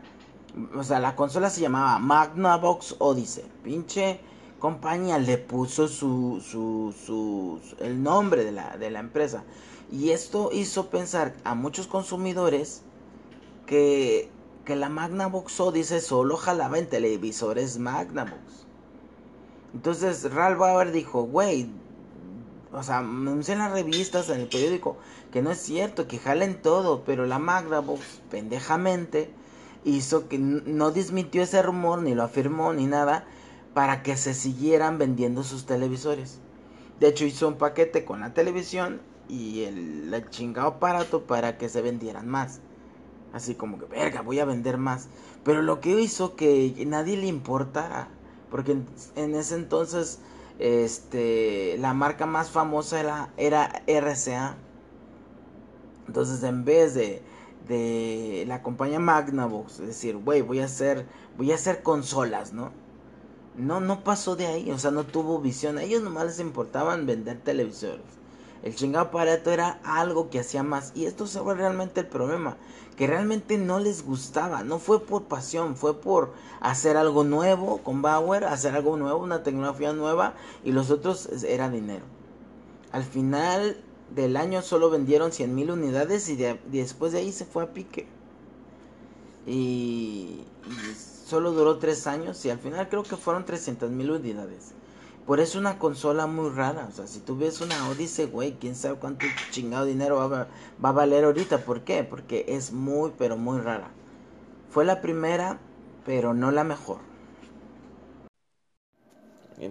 [0.77, 3.45] O sea, la consola se llamaba Magnavox Odyssey.
[3.63, 4.21] Pinche
[4.59, 9.45] compañía le puso su, su, su, el nombre de la, de la empresa.
[9.93, 12.83] Y esto hizo pensar a muchos consumidores
[13.67, 14.31] que
[14.67, 18.67] que la Magnavox dice solo jalaba en televisores Magnavox.
[19.73, 21.71] Entonces Ralph Bauer dijo, güey,
[22.73, 24.97] o sea, me en las revistas, en el periódico,
[25.33, 29.31] que no es cierto, que jalen todo, pero la Magnavox, pendejamente,
[29.87, 33.25] hizo que no desmitió ese rumor, ni lo afirmó, ni nada,
[33.73, 36.41] para que se siguieran vendiendo sus televisores.
[36.99, 41.83] De hecho, hizo un paquete con la televisión y el, chingado aparato para que se
[41.83, 42.61] vendieran más.
[43.33, 45.09] Así como que, verga, voy a vender más.
[45.45, 48.09] Pero lo que hizo que nadie le importara,
[48.51, 48.79] porque
[49.15, 50.19] en, ese entonces
[50.59, 54.57] este, la marca más famosa era, era RCA.
[56.09, 57.23] Entonces en vez de,
[57.69, 62.73] de la compañía Magnavox, es decir, güey, voy a hacer, voy a hacer consolas, ¿no?
[63.57, 65.79] No, no pasó de ahí, o sea, no tuvo visión.
[65.79, 68.05] A ellos nomás les importaban vender televisores.
[68.63, 70.93] El chingado aparato era algo que hacía más.
[70.95, 72.57] Y esto fue realmente el problema.
[72.97, 74.65] Que realmente no les gustaba.
[74.65, 75.77] No fue por pasión.
[75.77, 78.45] Fue por hacer algo nuevo con Bauer.
[78.45, 79.23] Hacer algo nuevo.
[79.23, 80.35] Una tecnología nueva.
[80.65, 82.05] Y los otros era dinero.
[82.91, 83.77] Al final
[84.15, 86.29] del año solo vendieron 100 mil unidades.
[86.29, 88.07] Y, después de ahí se fue a pique.
[89.47, 90.45] Y,
[91.27, 92.45] solo duró 3 años.
[92.45, 94.73] Y al final creo que fueron 300 mil unidades.
[95.27, 96.89] Por eso una consola muy rara.
[96.89, 100.49] O sea, si tú una Odyssey, güey, quién sabe cuánto chingado dinero va a,
[100.83, 101.65] va a valer ahorita.
[101.65, 102.05] ¿Por qué?
[102.05, 103.91] Porque es muy, pero muy rara.
[104.71, 105.59] Fue la primera,
[106.05, 106.99] pero no la mejor.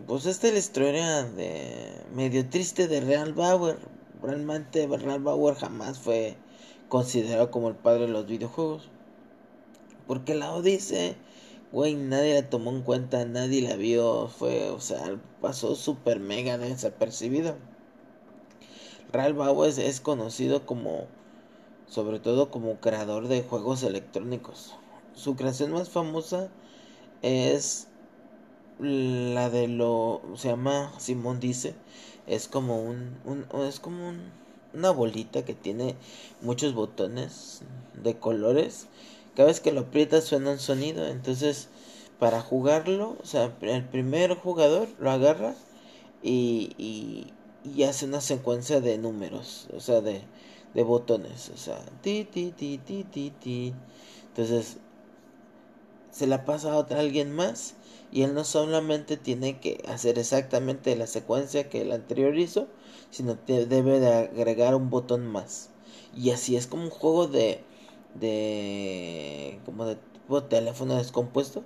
[0.08, 3.78] Pues esta es la historia de medio triste de Real Bauer.
[4.21, 6.36] Realmente Real Bauer jamás fue
[6.89, 8.89] considerado como el padre de los videojuegos.
[10.08, 11.15] Porque la Odyssey
[11.75, 16.58] güey, nadie la tomó en cuenta, nadie la vio, fue, o sea, pasó súper mega
[16.58, 17.58] desapercibido.
[19.12, 21.08] Ralph Bauer es, conocido como,
[21.86, 24.73] sobre todo como creador de juegos electrónicos.
[25.15, 26.49] Su creación más famosa
[27.21, 27.89] es
[28.80, 31.75] la de lo, se llama, Simón dice,
[32.27, 34.31] es como un, un es como un,
[34.73, 35.95] una bolita que tiene
[36.41, 37.61] muchos botones
[38.03, 38.88] de colores
[39.35, 41.05] cada vez que lo aprietas suena un sonido.
[41.07, 41.67] Entonces,
[42.19, 45.55] para jugarlo, o sea, el primer jugador lo agarra
[46.23, 46.71] y,
[47.65, 50.21] y, hace una secuencia de números, o sea, de,
[50.73, 53.73] de botones, o sea, ti, ti, ti, ti, ti, ti.
[54.29, 54.77] Entonces,
[56.11, 57.75] se la pasa a otra alguien más
[58.15, 62.69] y él no solamente tiene que hacer exactamente la secuencia que el anterior hizo,
[63.12, 65.69] sino que debe de agregar un botón más.
[66.15, 67.62] Y así es como un juego de
[68.13, 71.65] de como de tipo teléfono descompuesto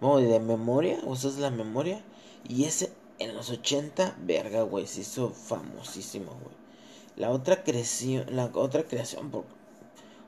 [0.00, 2.04] de memoria usas la memoria
[2.48, 6.54] y ese en los 80 verga güey se hizo famosísimo güey.
[7.16, 9.32] La otra creación la otra creación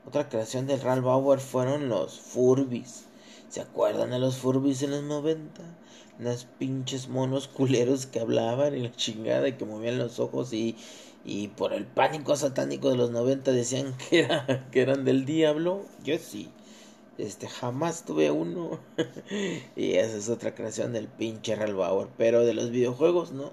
[0.05, 3.05] otra creación del Ralph Bauer fueron los Furbis
[3.53, 5.61] ¿Se acuerdan de los Furbis en los 90?
[6.19, 10.75] Unas pinches monos culeros que hablaban y la chingada y que movían los ojos y,
[11.23, 15.85] y por el pánico satánico de los 90 decían que, era, que eran del diablo.
[16.03, 16.49] Yo sí.
[17.19, 18.79] Este, jamás tuve uno.
[19.75, 22.07] y esa es otra creación del pinche Bauer.
[22.17, 23.51] Pero de los videojuegos, no.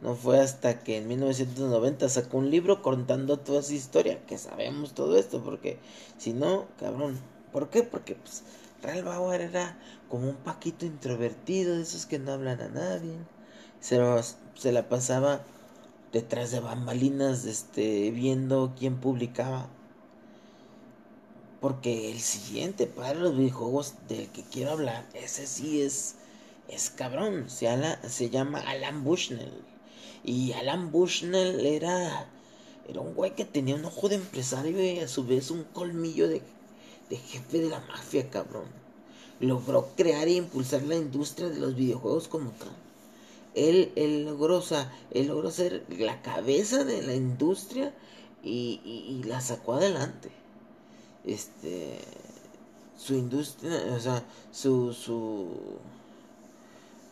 [0.00, 4.24] No fue hasta que en 1990 sacó un libro contando toda esa historia.
[4.26, 5.42] Que sabemos todo esto.
[5.42, 5.80] Porque
[6.18, 7.18] si no, cabrón.
[7.50, 7.82] ¿Por qué?
[7.82, 8.44] Porque pues,
[8.82, 9.76] Bauer era
[10.08, 11.76] como un paquito introvertido.
[11.76, 13.14] De esos que no hablan a nadie.
[13.80, 13.98] Se,
[14.54, 15.42] se la pasaba
[16.12, 19.68] detrás de bambalinas este, viendo quién publicaba.
[21.60, 26.14] Porque el siguiente para los videojuegos del que quiero hablar, ese sí es,
[26.68, 27.50] es cabrón.
[27.50, 27.68] Se,
[28.08, 29.52] se llama Alan Bushnell.
[30.24, 32.28] Y Alan Bushnell era,
[32.88, 36.28] era un güey que tenía un ojo de empresario y a su vez un colmillo
[36.28, 36.42] de,
[37.08, 38.66] de jefe de la mafia, cabrón.
[39.40, 42.70] Logró crear e impulsar la industria de los videojuegos como tal
[43.58, 44.62] él, él logró,
[45.10, 47.92] él logró ser la cabeza de la industria
[48.42, 50.30] y, y, la sacó adelante.
[51.24, 51.98] Este,
[52.96, 55.48] su industria, o sea, su, su,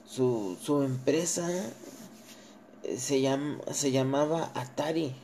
[0.08, 1.48] su, su empresa
[2.82, 3.22] eh, se,
[3.72, 5.14] se llamaba Atari.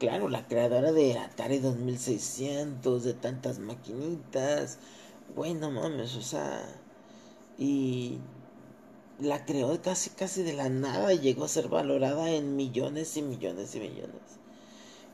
[0.00, 4.78] Claro, la creadora de Atari 2600, de tantas maquinitas.
[5.36, 6.62] Bueno, mames, o sea,
[7.58, 8.18] y
[9.18, 13.22] la creó casi casi de la nada y llegó a ser valorada en millones y
[13.22, 14.22] millones y millones.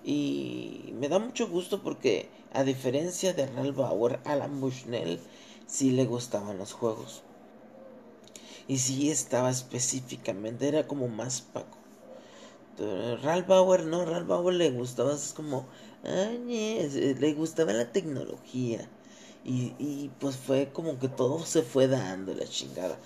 [0.05, 5.18] Y me da mucho gusto porque a diferencia de Ralph Bauer, Alan Bushnell
[5.66, 7.25] sí le gustaban los juegos.
[8.68, 11.86] Y sí estaba específicamente, era como más Paco.
[13.23, 15.67] Ralph Bauer no, Ralph Bauer le gustaba, es como,
[16.05, 18.89] le gustaba la tecnología.
[19.45, 22.99] Y, y pues fue como que todo se fue dando la chingada.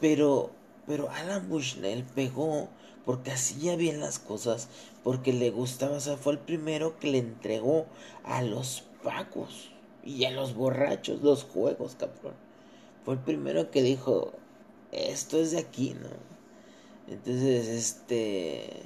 [0.00, 0.50] Pero,
[0.86, 2.68] pero Alan Bushnell pegó
[3.06, 4.68] porque hacía bien las cosas,
[5.02, 7.86] porque le gustaba, o sea, fue el primero que le entregó
[8.24, 9.70] a los pacos
[10.04, 12.34] y a los borrachos los juegos, cabrón.
[13.04, 14.32] Fue el primero que dijo,
[14.92, 16.08] esto es de aquí, ¿no?
[17.12, 18.82] Entonces, este,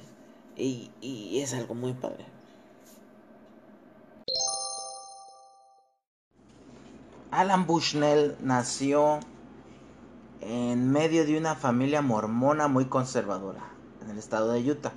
[0.55, 2.25] Y, es algo muy padre.
[7.31, 9.19] Alan Bushnell nació
[10.41, 13.61] en medio de una familia mormona muy conservadora
[14.03, 14.91] en el estado de Utah.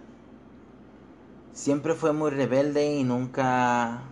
[1.53, 4.03] Siempre fue muy rebelde y nunca,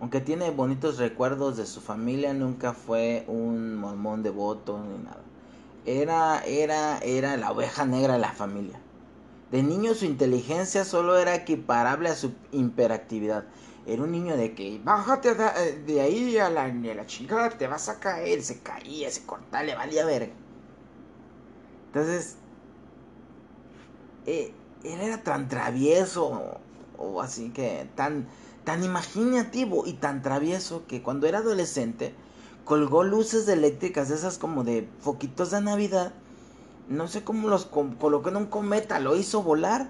[0.00, 5.22] aunque tiene bonitos recuerdos de su familia, nunca fue un mormón devoto ni nada.
[5.84, 8.81] Era, era, era la oveja negra de la familia.
[9.52, 13.44] De niño su inteligencia solo era equiparable a su hiperactividad.
[13.86, 18.00] Era un niño de que bájate de ahí a la, a chingada, te vas a
[18.00, 18.42] caer.
[18.42, 20.32] Se caía, se cortaba, le valía verga.
[21.88, 22.36] Entonces,
[24.24, 26.58] eh, él era tan travieso,
[26.96, 28.28] o así que tan,
[28.64, 32.14] tan imaginativo y tan travieso que cuando era adolescente
[32.64, 36.14] colgó luces eléctricas, esas como de foquitos de Navidad.
[36.88, 39.88] No sé cómo los colocó en un cometa, lo hizo volar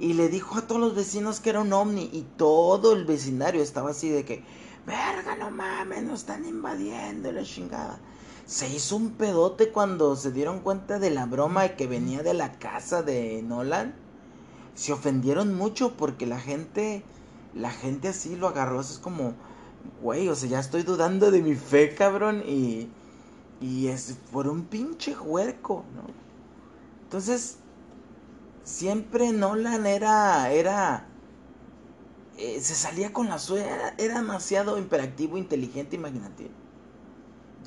[0.00, 3.62] y le dijo a todos los vecinos que era un ovni y todo el vecindario
[3.62, 4.42] estaba así de que,
[4.86, 8.00] verga, no mames, nos están invadiendo la chingada.
[8.46, 12.58] Se hizo un pedote cuando se dieron cuenta de la broma que venía de la
[12.58, 13.94] casa de Nolan.
[14.74, 17.04] Se ofendieron mucho porque la gente,
[17.54, 19.34] la gente así lo agarró, es como,
[20.02, 22.88] güey, o sea, ya estoy dudando de mi fe, cabrón, y,
[23.60, 26.29] y es por un pinche huerco, ¿no?
[27.10, 27.56] Entonces,
[28.62, 31.08] siempre Nolan era, era,
[32.38, 36.50] eh, se salía con la suya, era, demasiado imperativo, inteligente, imaginativo.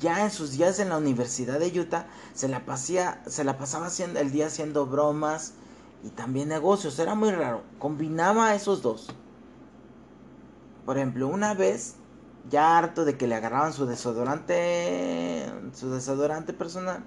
[0.00, 3.90] Ya en sus días en la Universidad de Utah se la, pasía, se la pasaba
[3.98, 5.52] el día haciendo bromas
[6.02, 6.98] y también negocios.
[6.98, 7.64] Era muy raro.
[7.78, 9.08] Combinaba esos dos.
[10.86, 11.96] Por ejemplo, una vez,
[12.48, 17.04] ya harto de que le agarraban su desodorante, su desodorante personal,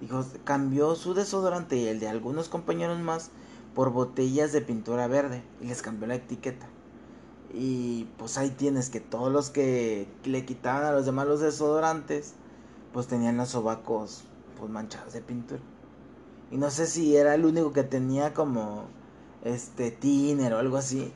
[0.00, 3.30] dijo, cambió su desodorante y el de algunos compañeros más
[3.74, 6.66] por botellas de pintura verde y les cambió la etiqueta.
[7.52, 12.34] Y pues ahí tienes que todos los que le quitaban a los demás los desodorantes,
[12.92, 14.24] pues tenían los sobacos
[14.58, 15.60] pues manchados de pintura.
[16.50, 18.84] Y no sé si era el único que tenía como
[19.44, 21.12] este tiner o algo así.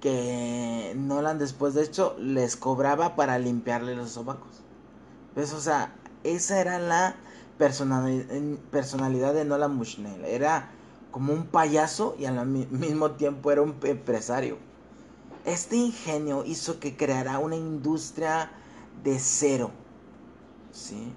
[0.00, 4.62] Que Nolan después de hecho les cobraba para limpiarle los sobacos.
[5.34, 5.52] ¿Ves?
[5.52, 5.94] O sea,
[6.24, 7.16] esa era la
[7.58, 10.24] personalidad de Nolan Bushnell.
[10.24, 10.70] Era
[11.10, 14.58] como un payaso y al mismo tiempo era un empresario.
[15.44, 18.50] Este ingenio hizo que creara una industria
[19.02, 19.70] de cero.
[20.72, 21.12] ¿Sí?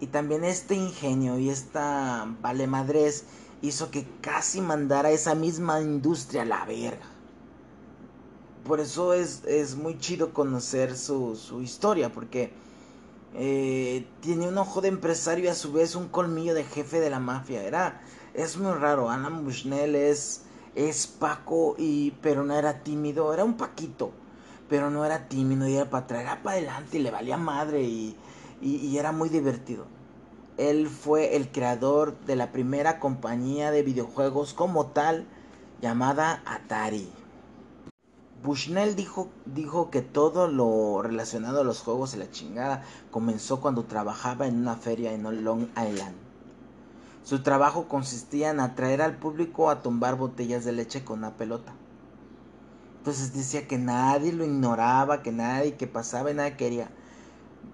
[0.00, 3.24] Y también este ingenio y esta valemadrez
[3.60, 7.06] hizo que casi mandara esa misma industria a la verga.
[8.64, 12.52] Por eso es, es muy chido conocer su, su historia, porque
[13.34, 17.10] eh, tiene un ojo de empresario y a su vez un colmillo de jefe de
[17.10, 17.62] la mafia.
[17.62, 18.00] Era,
[18.34, 19.10] es muy raro.
[19.10, 20.42] Alan Bushnell es
[20.74, 24.12] es Paco y pero no era tímido, era un Paquito,
[24.68, 28.16] pero no era tímido y era para traer para adelante y le valía madre y,
[28.60, 29.86] y, era muy divertido.
[30.58, 35.26] Él fue el creador de la primera compañía de videojuegos como tal
[35.80, 37.10] llamada Atari.
[38.42, 43.84] Bushnell dijo, dijo que todo lo relacionado a los juegos y la chingada comenzó cuando
[43.84, 46.30] trabajaba en una feria en Long Island
[47.30, 51.72] su trabajo consistía en atraer al público a tumbar botellas de leche con una pelota.
[52.98, 56.90] Entonces decía que nadie lo ignoraba, que nadie que pasaba y nadie quería.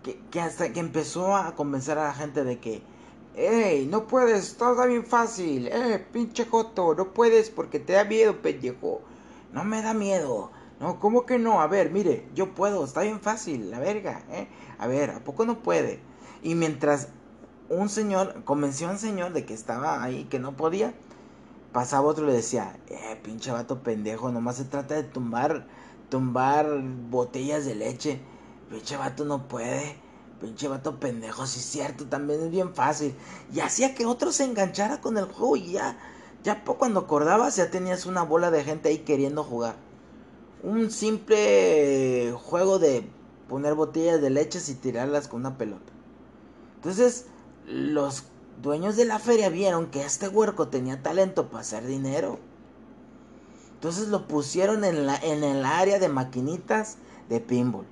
[0.03, 2.83] Que, hasta que empezó a convencer a la gente de que,
[3.35, 3.87] ¡Ey!
[3.87, 5.69] No puedes, todo está bien fácil.
[5.69, 6.95] ¡Eh, pinche Joto!
[6.95, 9.01] No puedes porque te da miedo, pendejo.
[9.53, 10.51] No me da miedo.
[10.81, 11.61] No, ¿cómo que no?
[11.61, 14.49] A ver, mire, yo puedo, está bien fácil, la verga, ¿eh?
[14.79, 16.01] A ver, ¿a poco no puede?
[16.43, 17.09] Y mientras
[17.71, 20.95] un señor convenció a un señor de que estaba ahí, que no podía.
[21.73, 25.67] Pasaba otro y le decía, eh, pinche vato pendejo, nomás se trata de tumbar,
[26.11, 26.69] tumbar
[27.11, 28.21] botellas de leche.
[28.71, 29.97] Pinche vato no puede.
[30.41, 33.15] Pinche vato pendejo, sí es cierto, también es bien fácil.
[33.53, 35.99] Y hacía que otro se enganchara con el juego y ya,
[36.45, 39.86] ya cuando acordabas ya tenías una bola de gente ahí queriendo jugar.
[40.67, 43.09] Un simple juego de
[43.49, 45.93] poner botellas de leche y tirarlas con una pelota.
[46.75, 47.27] Entonces,
[47.69, 48.25] los
[48.61, 52.41] dueños de la feria vieron que este huerco tenía talento para hacer dinero.
[53.75, 56.97] Entonces lo pusieron en, la, en el área de maquinitas
[57.29, 57.87] de pinball.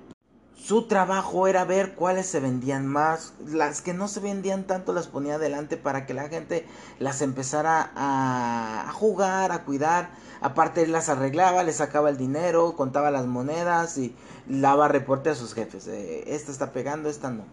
[0.65, 3.35] Su trabajo era ver cuáles se vendían más.
[3.45, 6.65] Las que no se vendían tanto las ponía adelante para que la gente
[6.97, 10.09] las empezara a, jugar, a cuidar.
[10.41, 14.15] Aparte las arreglaba, les sacaba el dinero, contaba las monedas y
[14.47, 15.85] daba reporte a sus jefes.
[15.85, 17.43] Esta está pegando, esta no.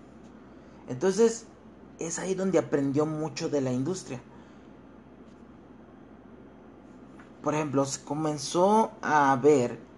[0.88, 1.44] Entonces
[1.98, 4.22] es ahí donde aprendió mucho de la industria.
[7.42, 9.91] por ejemplo, se comenzó a ver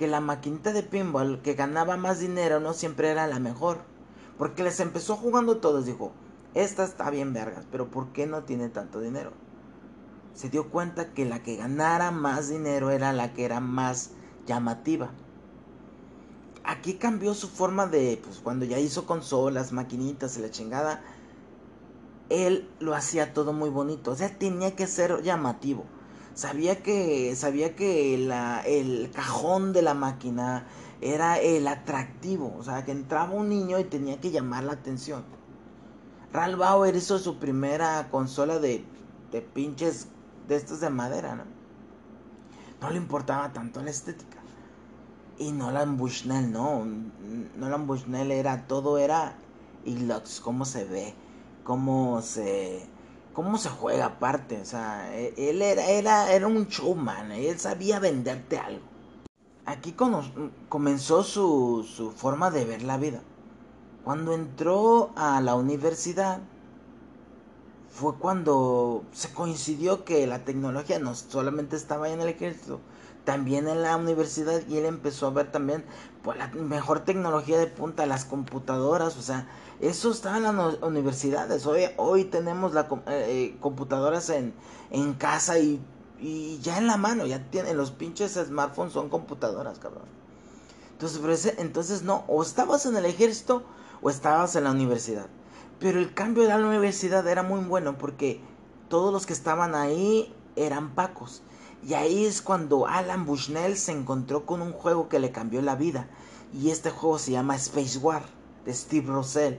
[0.00, 3.82] que la maquinita de pinball que ganaba más dinero no siempre era la mejor.
[4.38, 6.12] Porque les empezó jugando todos, dijo,
[6.54, 9.32] esta está bien vergas, pero ¿por qué no tiene tanto dinero?
[10.32, 14.12] Se dio cuenta que la que ganara más dinero era la que era más
[14.46, 15.10] llamativa.
[16.64, 21.02] Aquí cambió su forma de, pues cuando ya hizo consolas, maquinitas y la chingada,
[22.30, 25.84] él lo hacía todo muy bonito, o sea, tenía que ser llamativo.
[26.34, 30.66] Sabía que, sabía que el cajón de la máquina
[31.00, 35.24] era el atractivo, o sea, que entraba un niño y tenía que llamar la atención.
[36.32, 38.84] Ralph Bauer hizo su primera consola de,
[39.32, 40.08] de pinches
[40.46, 41.44] de estos de madera, ¿no?
[42.80, 44.38] No le importaba tanto la estética.
[45.38, 46.84] Y Nolan Bushnell, no.
[47.56, 49.36] Nolan Bushnell era, todo era
[49.84, 51.14] looks, cómo se ve,
[51.64, 52.86] cómo se,
[53.32, 54.60] cómo se juega aparte.
[54.60, 58.84] O sea, e, él era, era, era un showman, él sabía venderte algo.
[59.66, 59.94] Aquí
[60.68, 63.20] comenzó su, su forma de ver la vida.
[64.04, 66.40] Cuando entró a la universidad,
[67.90, 72.80] fue cuando se coincidió que la tecnología no solamente estaba en el ejército,
[73.30, 75.84] también en la universidad y él empezó a ver también
[76.24, 79.46] pues, la mejor tecnología de punta, las computadoras, o sea,
[79.80, 81.64] eso estaba en las universidades.
[81.64, 84.52] Hoy, hoy tenemos la, eh, eh, computadoras en,
[84.90, 85.80] en casa y,
[86.18, 90.08] y, ya en la mano, ya tienen los pinches smartphones, son computadoras, cabrón.
[90.90, 93.62] Entonces, entonces no, o estabas en el ejército
[94.02, 95.26] o estabas en la universidad.
[95.78, 98.40] Pero el cambio de la universidad era muy bueno porque
[98.88, 101.44] todos los que estaban ahí eran pacos.
[101.86, 105.76] Y ahí es cuando Alan Bushnell se encontró con un juego que le cambió la
[105.76, 106.08] vida.
[106.52, 108.22] Y este juego se llama Space War
[108.64, 109.58] de Steve Rosell.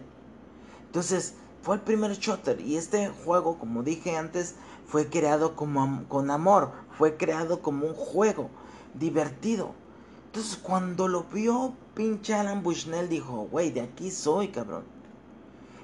[0.85, 2.59] Entonces fue el primer shooter.
[2.61, 4.55] Y este juego, como dije antes,
[4.85, 6.71] fue creado como, con amor.
[6.97, 8.49] Fue creado como un juego
[8.93, 9.73] divertido.
[10.27, 14.83] Entonces cuando lo vio pinche Alan Bushnell dijo, güey, de aquí soy, cabrón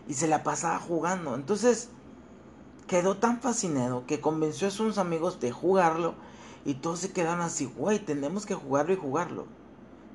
[0.07, 1.35] y se la pasaba jugando.
[1.35, 1.89] Entonces
[2.87, 6.15] quedó tan fascinado que convenció a sus amigos de jugarlo
[6.67, 9.45] y todos se quedaron así, güey, tenemos que jugarlo y jugarlo.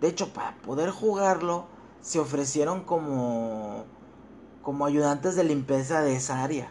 [0.02, 1.64] De hecho, para poder jugarlo,
[2.02, 3.86] se ofrecieron como,
[4.60, 6.70] como ayudantes de limpieza de esa área.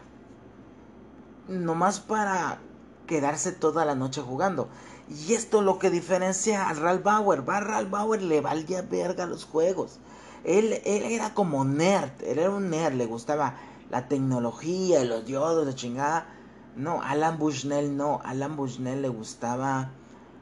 [1.47, 2.59] Nomás para
[3.07, 4.69] quedarse toda la noche jugando.
[5.09, 7.49] Y esto lo que diferencia a Ralph Bauer.
[7.49, 9.97] Va Ralph Bauer le valía verga los juegos.
[10.43, 13.55] Él, era como nerd, él era un nerd, le gustaba
[13.89, 16.27] la tecnología, los diodos, de chingada.
[16.75, 19.91] No, Alan Bushnell no, Alan Bushnell le gustaba,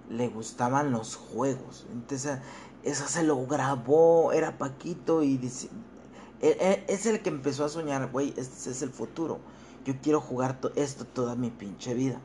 [0.09, 1.87] le gustaban los juegos.
[1.91, 2.39] Entonces,
[2.83, 5.69] eso se lo grabó, era Paquito y dice,
[6.41, 9.39] e, e, es el que empezó a soñar, güey, este es el futuro.
[9.85, 12.21] Yo quiero jugar esto toda mi pinche vida.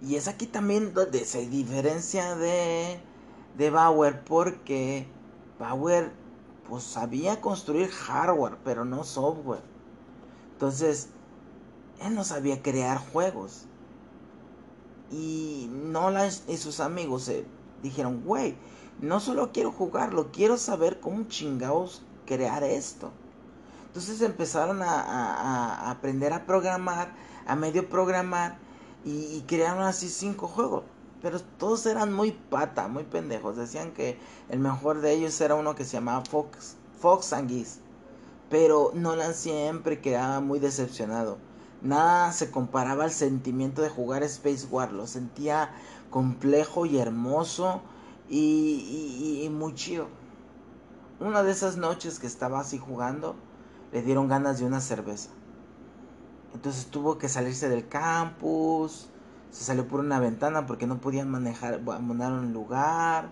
[0.00, 2.98] Y es aquí también donde se diferencia de,
[3.56, 5.06] de Bauer porque
[5.58, 6.10] Bauer
[6.68, 9.62] pues sabía construir hardware, pero no software.
[10.54, 11.08] Entonces,
[12.06, 13.66] él no sabía crear juegos.
[15.10, 17.44] Y Nolan y sus amigos se
[17.82, 18.56] dijeron, güey,
[19.00, 23.10] no solo quiero jugarlo, quiero saber cómo chingados crear esto.
[23.86, 27.12] Entonces empezaron a, aprender a programar,
[27.46, 28.56] a medio programar
[29.04, 30.84] y crearon así cinco juegos.
[31.20, 33.56] Pero todos eran muy pata, muy pendejos.
[33.56, 37.80] Decían que el mejor de ellos era uno que se llamaba Fox, Fox and Geese.
[38.50, 41.38] Pero Nolan siempre quedaba muy decepcionado.
[41.82, 44.92] Nada se comparaba al sentimiento de jugar Space War.
[44.92, 45.70] Lo sentía
[46.10, 47.82] complejo y hermoso
[48.28, 50.08] y, y muy chido.
[51.20, 53.36] Una de esas noches que estaba así jugando,
[53.92, 55.30] le dieron ganas de una cerveza.
[56.54, 59.08] Entonces tuvo que salirse del campus
[59.52, 63.28] se salió por una ventana porque no podían manejar, abandonar un lugar.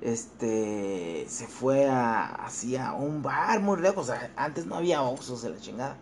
[0.00, 4.10] Este, se fue a, hacia un bar muy lejos.
[4.34, 5.96] antes no había oxos de la chingada.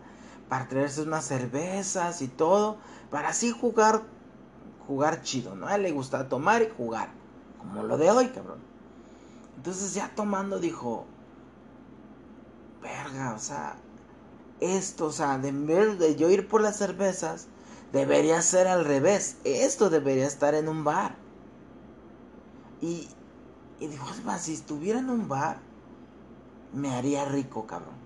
[0.49, 2.77] Para traerse unas cervezas y todo.
[3.09, 4.03] Para así jugar,
[4.87, 5.67] jugar chido, ¿no?
[5.67, 7.09] A él le gustaba tomar y jugar.
[7.59, 8.59] Como lo de hoy, cabrón.
[9.57, 11.05] Entonces ya tomando dijo,
[12.81, 13.77] verga, o sea,
[14.59, 17.47] esto, o sea, de vez de yo ir por las cervezas,
[17.95, 19.37] Debería ser al revés.
[19.45, 21.15] Esto debería estar en un bar.
[22.81, 23.07] Y,
[23.79, 24.05] y dijo,
[24.37, 25.59] si estuviera en un bar,
[26.73, 28.04] me haría rico, cabrón.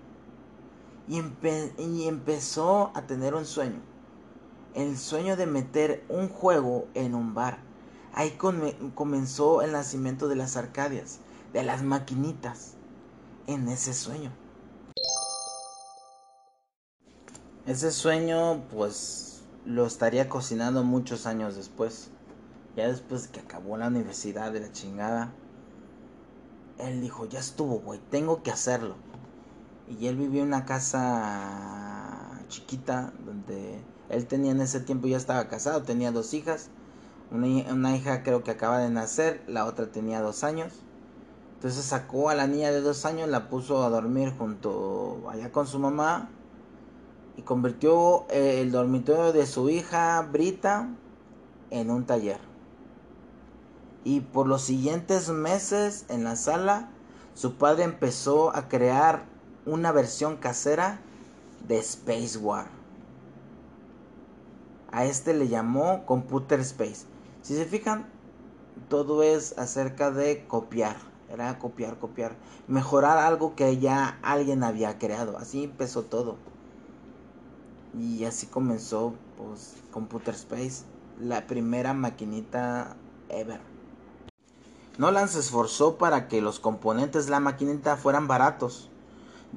[1.10, 3.80] Y, empezó a tener un sueño.
[4.74, 7.58] El sueño de meter un juego en un bar.
[8.14, 8.38] Ahí
[8.94, 11.18] comenzó el nacimiento de las arcadias,
[11.52, 12.74] de las maquinitas,
[13.48, 14.30] en ese sueño.
[17.66, 22.10] Ese sueño, pues, lo estaría cocinando muchos años después.
[22.76, 25.32] Ya después que acabó la universidad de la chingada,
[26.78, 29.09] él dijo, ya estuvo, güey, tengo que hacerlo.
[29.98, 35.48] Y él vivía en una casa chiquita donde él tenía en ese tiempo ya estaba
[35.48, 36.68] casado, tenía dos hijas.
[37.32, 40.72] Una, una, hija creo que acaba de nacer, la otra tenía dos años.
[41.54, 45.66] Entonces sacó a la niña de dos años, la puso a dormir junto allá con
[45.66, 46.30] su mamá
[47.36, 50.88] y convirtió el dormitorio de su hija Brita
[51.70, 52.38] en un taller.
[54.04, 56.90] Y por los siguientes meses en la sala,
[57.34, 59.29] su padre empezó a crear
[59.66, 61.00] una versión casera
[61.66, 62.66] de Space War.
[64.90, 67.06] A este le llamó Computer Space.
[67.42, 68.06] Si se fijan,
[68.88, 70.96] todo es acerca de copiar.
[71.28, 72.34] Era copiar, copiar.
[72.66, 75.38] Mejorar algo que ya alguien había creado.
[75.38, 76.36] Así empezó todo.
[77.96, 80.84] Y así comenzó pues Computer Space.
[81.20, 82.96] La primera maquinita
[83.28, 83.60] ever.
[84.98, 88.89] Nolan se esforzó para que los componentes de la maquinita fueran baratos.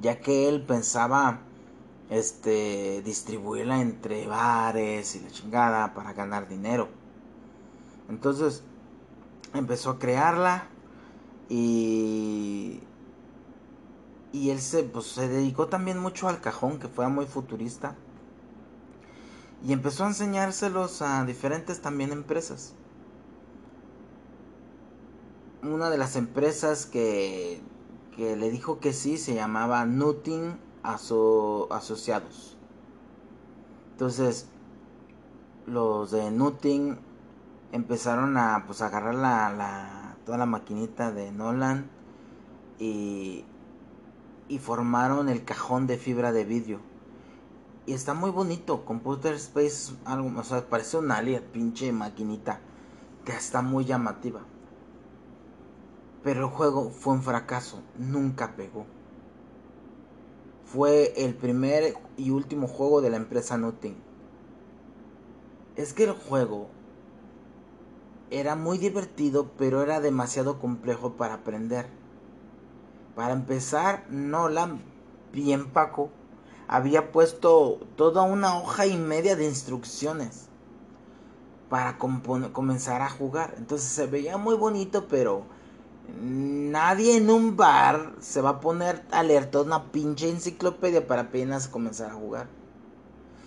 [0.00, 1.40] Ya que él pensaba
[2.10, 6.88] este distribuirla entre bares y la chingada para ganar dinero.
[8.08, 8.62] Entonces
[9.54, 10.68] empezó a crearla
[11.48, 12.80] y
[14.32, 17.94] y él se pues, se dedicó también mucho al cajón que fue muy futurista
[19.66, 22.74] y empezó a enseñárselos a diferentes también empresas.
[25.62, 27.62] Una de las empresas que,
[28.16, 32.56] que le dijo que sí se llamaba Nutting Asociados.
[33.92, 34.48] Entonces,
[35.66, 36.98] los de Nutting
[37.72, 41.90] empezaron a pues agarrar la, la, toda la maquinita de Nolan
[42.78, 43.44] y,
[44.48, 46.80] y formaron el cajón de fibra de vidrio.
[47.86, 48.84] Y está muy bonito.
[48.84, 52.60] Computer Space, algo, o sea, parece un alien, pinche maquinita.
[53.24, 54.40] Que está muy llamativa.
[56.24, 57.82] Pero el juego fue un fracaso.
[57.98, 58.86] Nunca pegó.
[60.64, 63.94] Fue el primer y último juego de la empresa Nutting.
[65.76, 66.68] Es que el juego
[68.30, 71.86] era muy divertido, pero era demasiado complejo para aprender.
[73.14, 74.82] Para empezar, Nolan,
[75.32, 76.08] bien Paco,
[76.66, 80.48] había puesto toda una hoja y media de instrucciones
[81.68, 83.54] para comenzar a jugar.
[83.58, 85.44] Entonces se veía muy bonito, pero
[86.08, 91.22] nadie en un bar se va a poner a leer toda una pinche enciclopedia para
[91.22, 92.48] apenas comenzar a jugar.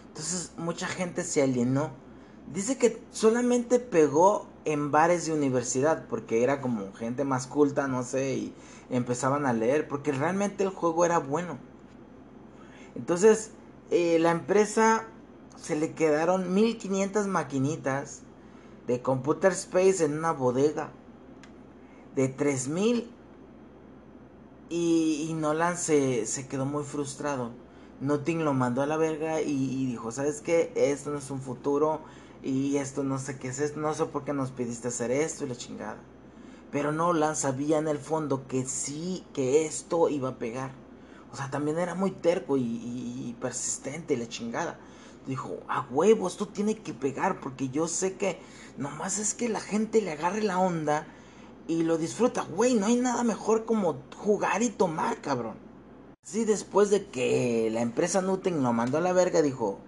[0.10, 1.92] Entonces mucha gente se alienó.
[2.54, 8.04] Dice que solamente pegó en bares de universidad porque era como gente más culta, no
[8.04, 8.54] sé, y
[8.90, 11.58] empezaban a leer porque realmente el juego era bueno.
[12.96, 13.52] Entonces,
[13.92, 15.06] eh, la empresa
[15.58, 18.22] se le quedaron 1500 maquinitas
[18.88, 20.90] de Computer Space en una bodega
[22.18, 23.12] de 3000
[24.70, 27.52] y, y Nolan se, se, quedó muy frustrado.
[28.02, 30.74] Nothing lo mandó a la verga y, y, dijo, ¿sabes qué?
[30.76, 32.02] Esto no es un futuro
[32.44, 35.46] y esto no sé qué es esto, no sé por qué nos pidiste hacer esto
[35.46, 35.98] y la chingada.
[36.72, 40.72] Pero Nolan sabía en el fondo que sí, que esto iba a pegar.
[41.32, 44.80] O sea, también era muy terco y, persistente, la chingada.
[45.28, 48.40] Dijo, a huevos, tú tienes que pegar porque yo sé que
[48.76, 51.06] nomás es que la gente le agarre la onda
[51.68, 52.44] y lo disfruta.
[52.44, 55.56] Güey, no hay nada mejor como jugar y tomar, cabrón.
[56.24, 59.80] Sí, después de que la empresa Nuten lo mandó a la verga, dijo,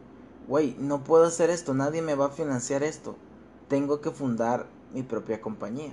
[0.48, 3.16] güey, no puedo hacer esto, nadie me va a financiar esto.
[3.68, 5.92] Tengo que fundar mi propia compañía.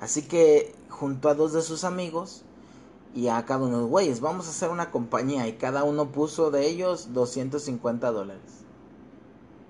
[0.00, 2.44] Así que junto a dos de sus amigos,
[3.14, 6.66] y a cada uno, güeyes, vamos a hacer una compañía y cada uno puso de
[6.66, 8.42] ellos 250 dólares.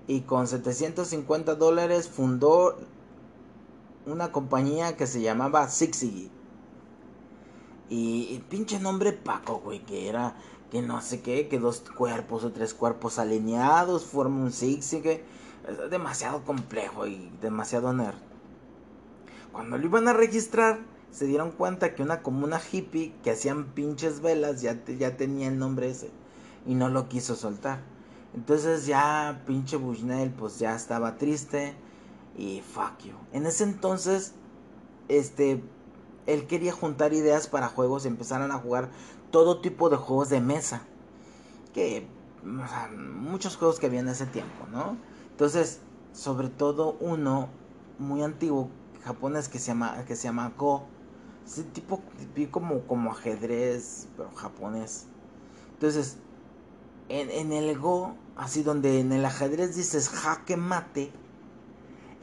[0.07, 2.77] Y con 750 dólares fundó
[4.05, 6.29] una compañía que se llamaba Sixigi.
[7.89, 10.35] Y, pinche nombre Paco, güey, que era
[10.71, 15.21] que no sé qué, que dos cuerpos o tres cuerpos alineados forman un Sixigi.
[15.67, 18.17] Es demasiado complejo y demasiado nerd.
[19.51, 20.79] Cuando lo iban a registrar,
[21.11, 25.59] se dieron cuenta que una comuna hippie que hacían pinches velas ya, ya tenía el
[25.59, 26.09] nombre ese
[26.65, 27.79] y no lo quiso soltar.
[28.33, 31.75] Entonces ya pinche Bushnell pues ya estaba triste
[32.37, 33.15] y fuck you.
[33.31, 34.33] En ese entonces
[35.07, 35.63] este
[36.25, 38.89] él quería juntar ideas para juegos y empezaran a jugar
[39.31, 40.83] todo tipo de juegos de mesa.
[41.73, 42.07] Que
[42.43, 44.97] o sea, muchos juegos que había en ese tiempo, ¿no?
[45.31, 45.79] Entonces,
[46.13, 47.49] sobre todo uno
[47.99, 48.69] muy antiguo
[49.03, 50.87] japonés que se llama que se llama Go
[51.45, 52.01] ese tipo,
[52.51, 55.07] como, como ajedrez, pero japonés.
[55.73, 56.17] Entonces,
[57.09, 61.11] en, en el Go, así donde en el ajedrez dices jaque mate,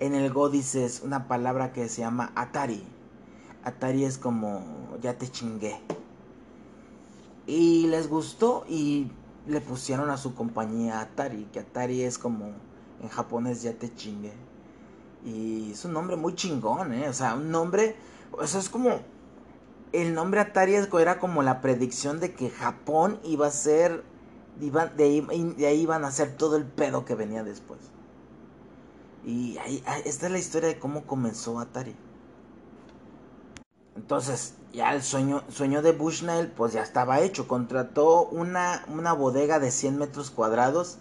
[0.01, 2.83] en el Go dices una palabra que se llama Atari.
[3.63, 4.65] Atari es como
[5.03, 5.79] ya te chingué.
[7.47, 9.13] Y les gustó y
[9.47, 12.53] le pusieron a su compañía Atari, que Atari es como
[13.03, 14.33] en japonés ya te chingue.
[15.25, 17.07] Y es un nombre muy chingón, ¿eh?
[17.09, 17.95] O sea, un nombre,
[18.33, 19.01] o sea, es como,
[19.93, 24.03] el nombre Atari era como la predicción de que Japón iba a ser,
[24.57, 27.90] de, ahí, de ahí iban a ser todo el pedo que venía después.
[29.25, 31.95] Y ahí, esta es la historia de cómo comenzó Atari.
[33.97, 37.47] Entonces, ya el sueño, sueño de Bushnell, pues ya estaba hecho.
[37.47, 40.99] Contrató una, una bodega de 100 metros cuadrados.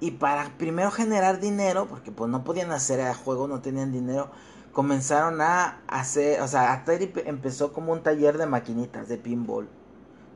[0.00, 4.30] Y para primero generar dinero, porque pues no podían hacer el juego, no tenían dinero,
[4.72, 9.68] comenzaron a hacer, o sea, Atari empezó como un taller de maquinitas de pinball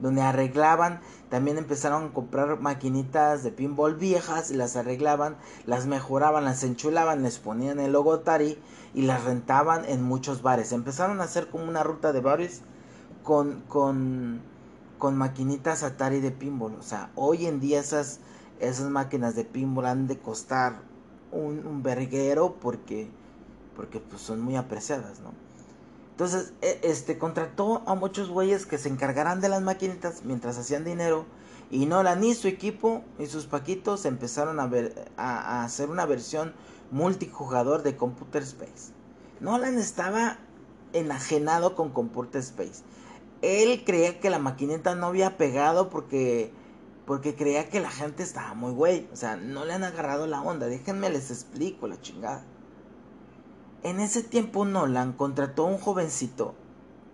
[0.01, 6.45] donde arreglaban, también empezaron a comprar maquinitas de pinball viejas y las arreglaban, las mejoraban,
[6.45, 8.59] las enchulaban, les ponían el logo Atari
[8.95, 10.73] y las rentaban en muchos bares.
[10.73, 12.63] Empezaron a hacer como una ruta de bares
[13.23, 14.41] con, con,
[14.99, 16.75] con maquinitas Atari de pinball.
[16.75, 18.21] O sea, hoy en día esas,
[18.61, 20.81] esas máquinas de pinball han de costar
[21.33, 23.09] un, un verguero porque,
[23.75, 25.46] porque pues son muy apreciadas, ¿no?
[26.17, 30.83] Entonces, e, este, contrató a muchos güeyes que se encargaran de las maquinitas mientras hacían
[30.83, 31.27] dinero.
[31.71, 36.55] Y Nolan y su equipo y sus paquitos empezaron a, ver, a, hacer una versión
[36.91, 38.95] multijugador de Computer Space.
[39.41, 40.39] Nolan estaba
[40.95, 42.83] enajenado con Computer Space.
[43.43, 46.51] Él creía que la maquinita no había pegado porque,
[47.05, 49.07] porque creía que la gente estaba muy güey.
[49.13, 50.67] O sea, no le han agarrado la onda.
[50.67, 52.43] Déjenme les explico la chingada.
[53.87, 56.57] En ese tiempo Nolan contrató a un jovencito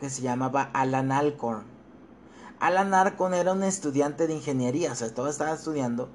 [0.01, 1.65] que se llamaba Alan Alcorn.
[2.61, 6.09] Alan Alcorn era un estudiante de ingeniería, o sea, todo estaba estudiando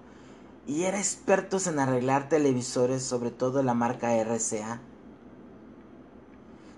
[0.66, 4.82] y era experto en arreglar televisores, sobre todo la marca RCA.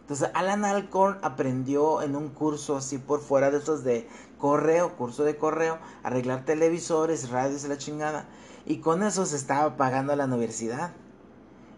[0.01, 5.23] Entonces Alan Alcorn aprendió en un curso así por fuera de esos de correo, curso
[5.23, 8.27] de correo, arreglar televisores, radios y la chingada.
[8.65, 10.91] Y con eso se estaba pagando la universidad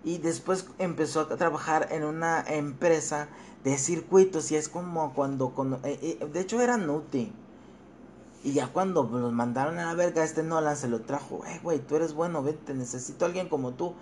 [0.04, 3.28] y después empezó a trabajar en una empresa
[3.64, 7.32] de circuitos y es como cuando, eh, eh, de hecho era Nuti
[8.43, 11.80] y ya cuando los mandaron a la verga este Nolan se lo trajo eh güey
[11.80, 13.93] tú eres bueno vete necesito a alguien como tú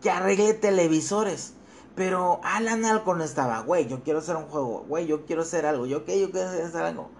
[0.00, 1.52] que arregle televisores
[1.94, 5.84] pero Alan Alcorn estaba güey yo quiero hacer un juego güey yo quiero hacer algo
[5.84, 7.10] yo qué yo quiero hacer algo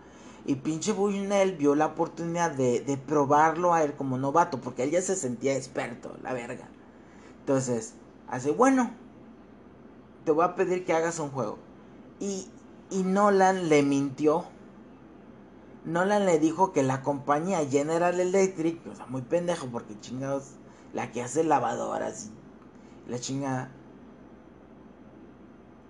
[0.45, 4.91] y pinche Bushnell vio la oportunidad de, de probarlo a él como novato porque él
[4.91, 6.69] ya se sentía experto la verga.
[7.41, 7.95] Entonces
[8.33, 8.91] Hace, bueno,
[10.25, 11.59] te voy a pedir que hagas un juego.
[12.19, 12.51] Y,
[12.89, 14.47] y Nolan le mintió.
[15.85, 20.53] Nolan le dijo que la compañía General Electric, o sea, muy pendejo porque chingados,
[20.95, 22.31] la que hace lavadoras
[23.07, 23.71] y la chingada,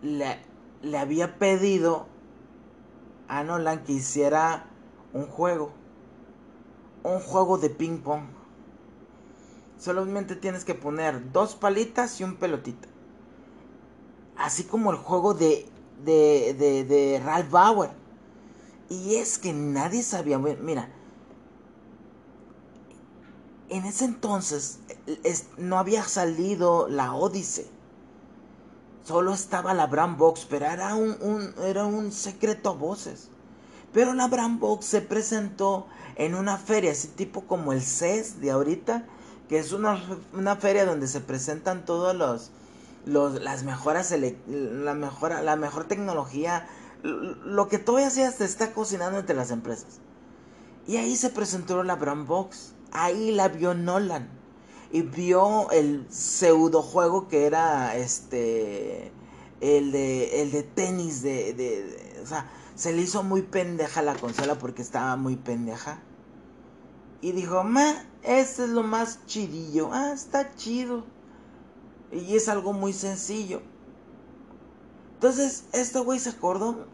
[0.03, 0.40] le,
[0.82, 2.07] le había pedido
[3.28, 4.66] a Nolan que hiciera
[5.12, 5.70] un juego.
[7.05, 8.24] Un juego de ping pong.
[9.83, 12.87] Solamente tienes que poner dos palitas y un pelotita.
[14.37, 15.68] Así como el juego de,
[16.05, 17.91] de, de, de Ralph Bauer.
[18.89, 20.39] Y es que nadie sabía.
[20.39, 20.89] Mira,
[23.70, 24.78] en ese entonces
[25.59, 27.66] no había salido la Odyssey.
[29.03, 33.30] Solo estaba la Brand Box, pero era un, un, era un secreto a voces.
[33.93, 38.53] Pero la Brand Box se presentó en una feria, así tipo como el CES de
[38.53, 39.09] ahorita,
[39.53, 42.53] que es una, una feria donde se presentan todos los,
[43.05, 44.11] los las mejoras,
[44.48, 46.66] la mejor, la mejor tecnología,
[47.03, 50.00] lo que todavía se está cocinando entre las empresas.
[50.86, 54.30] Y ahí se presentó la Brown Box, ahí la vio Nolan
[54.90, 59.12] y vio el pseudo juego que era este
[59.61, 64.14] el de el de tenis de, de, o sea se le hizo muy pendeja la
[64.14, 65.98] consola porque estaba muy pendeja
[67.23, 69.91] y dijo, ma, este es lo más chidillo.
[69.93, 71.05] Ah, está chido.
[72.11, 73.62] Y es algo muy sencillo.
[75.14, 76.87] Entonces, este güey se acordó.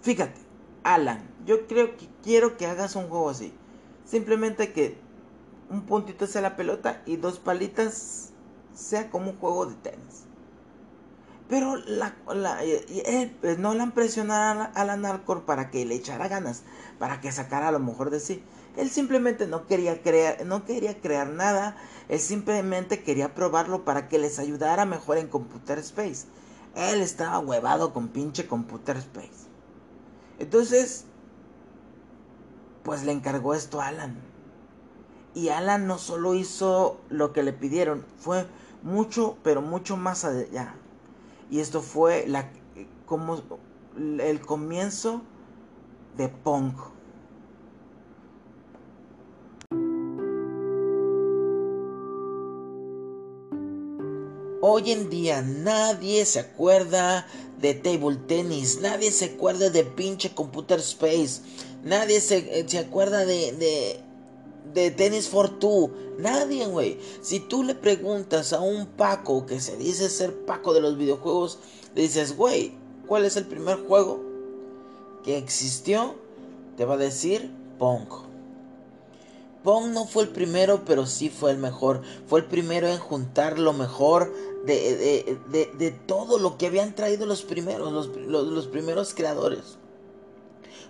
[0.00, 0.40] Fíjate,
[0.84, 3.52] Alan, yo creo que quiero que hagas un juego así.
[4.04, 4.98] Simplemente que
[5.68, 8.30] un puntito sea la pelota y dos palitas
[8.72, 10.26] sea como un juego de tenis.
[11.48, 16.62] Pero la, la, eh, pues, no la a Alan Alcor para que le echara ganas,
[17.00, 18.44] para que sacara lo mejor de sí.
[18.76, 21.76] Él simplemente no quería crear, no quería crear nada,
[22.08, 26.26] él simplemente quería probarlo para que les ayudara mejor en Computer Space.
[26.74, 29.48] Él estaba huevado con pinche Computer Space.
[30.38, 31.06] Entonces,
[32.82, 34.16] pues le encargó esto a Alan.
[35.34, 38.46] Y Alan no solo hizo lo que le pidieron, fue
[38.82, 40.74] mucho, pero mucho más allá.
[41.50, 42.50] Y esto fue la,
[43.06, 43.42] como
[43.96, 45.22] el comienzo
[46.16, 46.74] de Pong.
[54.68, 57.24] Hoy en día nadie se acuerda
[57.60, 61.40] de table tennis, nadie se acuerda de pinche computer space,
[61.84, 64.00] nadie se, eh, se acuerda de, de,
[64.74, 65.92] de Tennis for Two.
[66.18, 66.98] Nadie, güey.
[67.22, 71.60] Si tú le preguntas a un Paco que se dice ser Paco de los videojuegos,
[71.94, 72.72] le dices, güey,
[73.06, 74.20] ¿cuál es el primer juego
[75.22, 76.16] que existió?
[76.76, 78.08] Te va a decir Pong.
[79.62, 82.02] Pong no fue el primero, pero sí fue el mejor.
[82.28, 84.32] Fue el primero en juntar lo mejor
[84.66, 85.38] de,
[85.78, 89.78] de, todo lo que habían traído los primeros, los, los primeros creadores.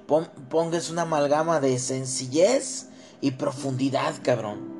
[0.06, 2.88] Pong, Pong es una amalgama de sencillez,
[3.20, 4.74] y profundidad, cabrón.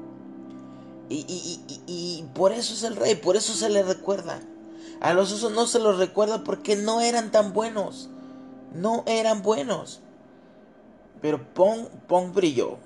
[1.08, 4.40] Y, y, y, por eso es el rey, por eso se le recuerda.
[5.00, 8.08] A los usos no se los recuerda porque no eran tan buenos.
[8.74, 10.00] No eran buenos.
[11.20, 12.78] Pero Pong, Pong brilló.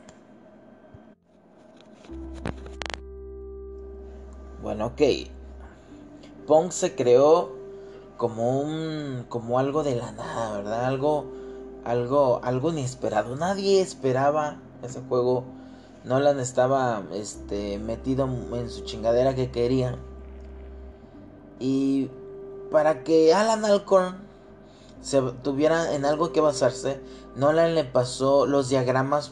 [4.63, 5.01] Bueno, ok.
[6.51, 7.53] Pong se creó
[8.16, 9.24] como un.
[9.28, 10.84] como algo de la nada, ¿verdad?
[10.84, 11.26] Algo.
[11.84, 12.40] algo.
[12.42, 13.36] algo inesperado.
[13.36, 15.44] Nadie esperaba ese juego
[16.03, 19.96] Nolan estaba este, metido en su chingadera que quería.
[21.61, 22.11] Y
[22.72, 24.16] para que Alan Alcorn
[25.03, 27.01] se tuviera en algo que basarse,
[27.36, 29.30] Nolan le pasó los diagramas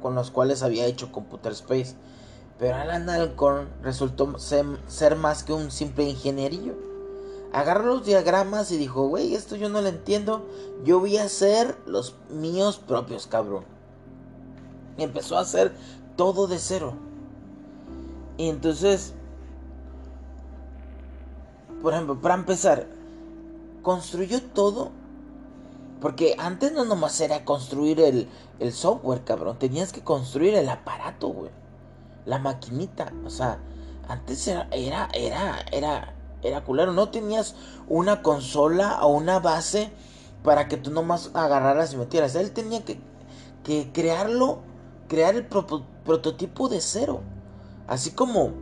[0.00, 1.96] con los cuales había hecho Computer Space.
[2.58, 6.74] Pero Alan Alcorn resultó ser, más que un simple ingenierillo.
[7.52, 10.46] Agarró los diagramas y dijo, güey, esto yo no lo entiendo.
[10.84, 13.64] Yo voy a hacer los míos propios, cabrón.
[14.96, 15.74] Y empezó a hacer
[16.16, 16.94] todo de cero.
[18.38, 19.12] Y entonces,
[21.82, 22.86] por ejemplo, para empezar,
[23.82, 24.92] construyó todo.
[26.00, 28.28] Porque antes no nomás era construir el,
[28.60, 29.58] el software, cabrón.
[29.58, 31.50] Tenías que construir el aparato, güey.
[32.26, 33.12] La maquinita.
[33.24, 33.58] O sea,
[34.08, 36.92] antes era, era, era, era, era culero.
[36.92, 37.54] No tenías
[37.88, 39.90] una consola o una base
[40.42, 42.34] para que tú nomás agarraras y metieras.
[42.34, 43.00] Él tenía que,
[43.64, 44.60] que crearlo
[45.08, 47.20] crear el prototipo de cero.
[47.86, 48.52] Así como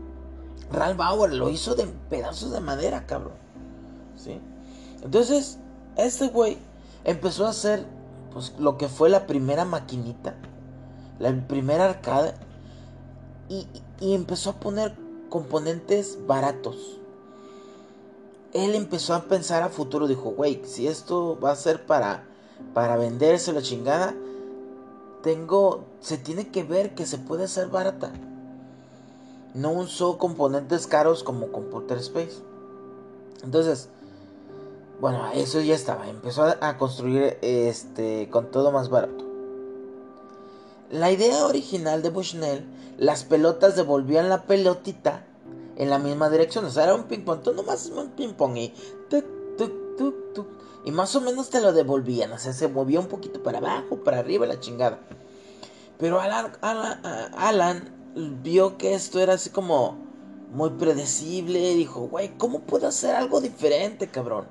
[0.71, 3.35] Ralph Bauer lo hizo de pedazos de madera, cabrón.
[4.17, 4.41] ¿Sí?
[5.03, 5.59] Entonces,
[5.97, 6.59] este güey
[7.05, 7.87] empezó a hacer
[8.33, 10.35] pues, lo que fue la primera maquinita,
[11.19, 12.35] la primera arcade,
[13.49, 13.67] y,
[14.01, 14.95] empezó a poner
[15.29, 16.99] componentes baratos.
[18.53, 22.25] Él empezó a pensar a futuro, dijo, güey, si esto va a ser para,
[22.73, 24.15] para venderse la chingada,
[25.23, 28.13] tengo, se tiene que ver que se puede hacer barata.
[29.55, 32.43] No usó componentes caros como Computer Space.
[33.43, 33.89] Entonces,
[35.01, 36.09] bueno, eso ya estaba.
[36.09, 39.24] Empezó a, construir este con todo más barato.
[40.91, 42.65] La idea original de Bushnell,
[42.99, 45.25] las pelotas devolvían la pelotita
[45.77, 46.65] en la misma dirección.
[46.65, 47.43] O sea, era un ping pong.
[47.43, 48.73] Tú nomás un ping pong y
[50.85, 52.33] y más o menos te lo devolvían.
[52.33, 55.01] O sea, se movía un poquito para abajo, para arriba, la chingada.
[55.99, 57.89] Pero Alan, Alan,
[58.43, 59.97] vio que esto era así como
[60.53, 61.73] muy predecible.
[61.73, 64.47] Y dijo, güey, ¿cómo puedo hacer algo diferente, cabrón?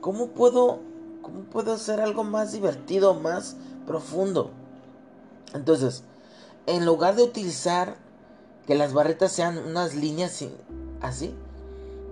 [0.00, 0.80] ¿Cómo puedo,
[1.22, 3.56] cómo puedo hacer algo más divertido, más
[3.86, 4.50] profundo?
[5.54, 6.04] Entonces,
[6.66, 7.96] en lugar de utilizar
[8.66, 10.44] que las barretas sean unas líneas
[11.00, 11.34] así,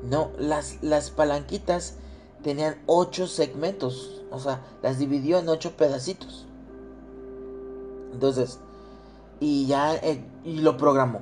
[0.08, 1.94] no, las, las palanquitas
[2.42, 6.46] tenían ocho segmentos, o sea, las dividió en ocho pedacitos.
[8.12, 8.58] Entonces,
[9.38, 11.20] y ya eh, y lo programó.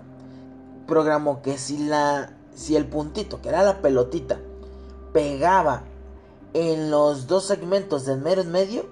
[0.87, 4.41] Programó que si la si el puntito, que era la pelotita,
[5.13, 5.85] pegaba
[6.55, 8.87] en los dos segmentos del mero en medio,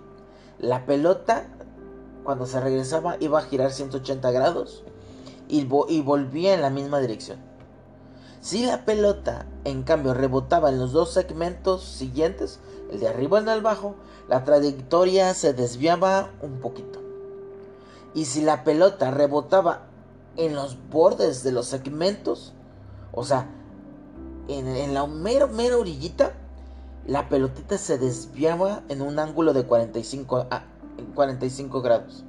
[0.58, 1.48] la pelota
[2.26, 4.82] cuando se regresaba iba a girar 180 grados
[5.48, 7.38] y, volvía en la misma dirección.
[8.40, 12.58] Si la pelota, en cambio, rebotaba en los dos segmentos siguientes,
[12.90, 13.94] el de arriba y el de abajo,
[14.28, 17.00] la trayectoria se desviaba un poquito.
[18.12, 19.82] Y si la pelota rebotaba
[20.36, 22.52] en los bordes de los segmentos,
[23.12, 23.48] o sea,
[24.48, 25.46] en, la mera
[25.76, 26.32] orillita,
[27.06, 30.46] la pelotita se desviaba en un ángulo de 45,
[31.14, 32.24] 45 grados.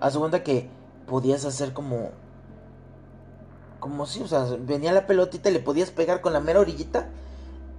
[0.00, 0.68] Haz cuenta que
[1.06, 2.10] podías hacer como
[3.80, 7.08] como si, o sea, venía la pelotita y le podías pegar con la mera orillita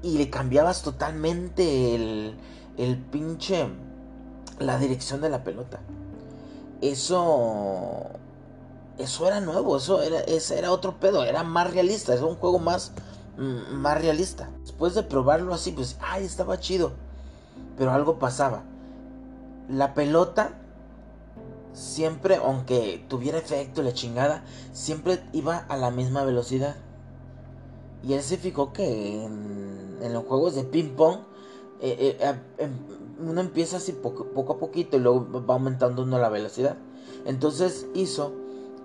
[0.02, 2.38] y le cambiabas totalmente el,
[2.78, 3.68] el pinche,
[4.60, 5.80] la dirección de la pelota.
[6.82, 8.06] Eso,
[8.98, 12.60] eso era nuevo, eso era, ese era otro pedo, era más realista, era un juego
[12.60, 12.92] más,
[13.38, 14.50] mm, más realista.
[14.62, 16.92] Después de probarlo así, pues, ay, estaba chido.
[17.78, 18.64] Pero algo pasaba.
[19.70, 20.54] La pelota
[21.74, 24.44] siempre, aunque tuviera efecto la chingada,
[24.74, 26.76] siempre iba a la misma velocidad.
[28.04, 31.20] Y él se fijó que en, los juegos de ping pong,
[31.82, 32.72] eh, eh, em,
[33.20, 36.78] uno empieza así poco, poco, a poquito y luego va aumentando uno la velocidad.
[37.26, 38.32] Entonces hizo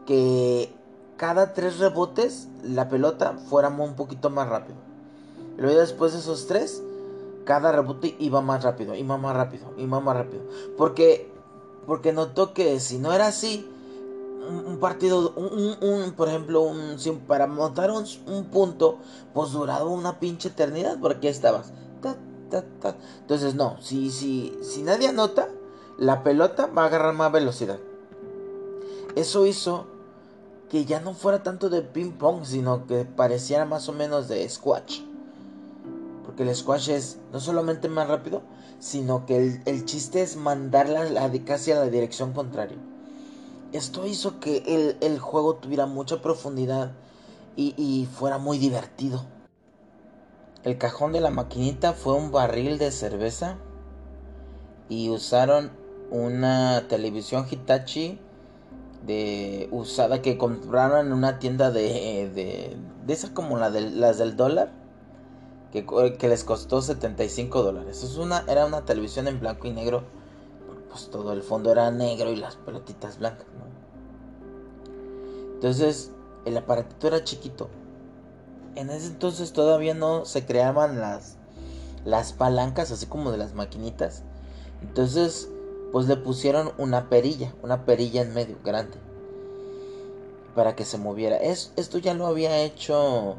[0.06, 0.74] que
[1.16, 4.76] cada tres rebotes la pelota fuera un poquito más rápido.
[5.56, 6.82] Luego después de esos tres,
[7.44, 10.42] cada rebote iba más rápido, iba más rápido, iba más rápido.
[10.76, 11.30] Porque,
[11.86, 13.68] porque notó que si no era así,
[14.48, 18.98] un, partido, un, por ejemplo, un, para montar un, punto,
[19.32, 21.72] pues duraba una pinche eternidad, porque estabas.
[23.20, 25.48] Entonces, no, si, si, si nadie anota,
[25.98, 27.78] la pelota va a agarrar más velocidad.
[29.14, 29.86] Eso hizo
[30.70, 34.48] que ya no fuera tanto de ping pong, sino que pareciera más o menos de
[34.48, 35.00] squash.
[36.32, 38.40] Porque el squash es no solamente más rápido,
[38.78, 42.78] sino que el, chiste es mandarla la, casi a la dirección contraria.
[43.72, 46.92] Esto hizo que el, juego tuviera mucha profundidad
[47.54, 49.26] y, y fuera muy divertido.
[50.64, 53.58] El cajón de la maquinita fue un barril de cerveza
[54.88, 55.70] y usaron
[56.10, 58.18] una televisión Hitachi
[59.04, 64.16] de usada que compraron en una tienda de de, de esa como la de las
[64.16, 64.81] del dólar
[65.72, 68.02] que, les costó 75 dólares.
[68.02, 70.04] Es una, era una televisión en blanco y negro.
[70.90, 73.46] Pues todo el fondo era negro y las pelotitas blancas,
[75.54, 76.10] Entonces,
[76.44, 77.70] el aparatito era chiquito.
[78.74, 81.38] En ese entonces todavía no se creaban las,
[82.04, 84.22] las palancas, así como de las maquinitas.
[84.82, 85.48] Entonces,
[85.92, 88.98] pues le pusieron una perilla, una perilla en medio, grande,
[90.54, 91.36] para que se moviera.
[91.36, 93.36] Es, esto ya lo había hecho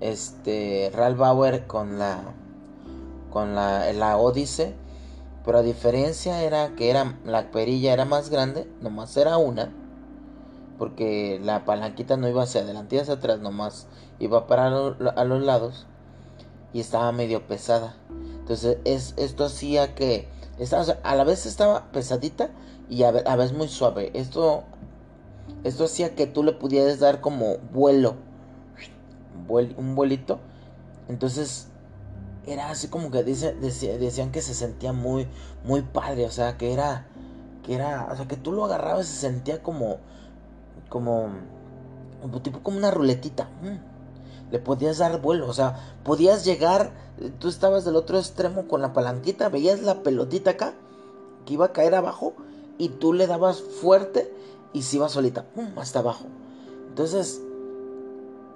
[0.00, 2.20] este Ralph Bauer con la
[3.30, 4.74] con la, la Odyssey,
[5.44, 9.70] pero a diferencia era que era la perilla era más grande, nomás era una,
[10.78, 13.86] porque la palanquita no iba hacia adelante y hacia atrás, nomás
[14.18, 15.86] iba para a los lados
[16.72, 17.96] y estaba medio pesada.
[18.40, 20.28] Entonces es, esto hacía que
[21.02, 22.50] a la vez estaba pesadita
[22.88, 24.10] y a, la vez muy suave.
[24.14, 24.64] Esto,
[25.64, 28.14] esto hacía que tú le pudieras dar como vuelo.
[29.48, 30.40] Un vuelito.
[31.08, 31.68] Entonces
[32.46, 35.28] era así como que dice, decían que se sentía muy,
[35.64, 36.26] muy padre.
[36.26, 37.06] O sea, que era,
[37.64, 39.98] que era, o sea, que tú lo agarrabas y se sentía como,
[40.88, 41.30] como,
[42.42, 43.48] tipo como una ruletita.
[43.62, 43.98] Mm
[44.50, 46.92] le podías dar vuelo, o sea, podías llegar,
[47.38, 50.74] tú estabas del otro extremo con la palanquita, veías la pelotita acá,
[51.44, 52.34] que iba a caer abajo,
[52.78, 54.32] y tú le dabas fuerte
[54.72, 56.26] y se iba solita, pum, hasta abajo.
[56.88, 57.42] Entonces,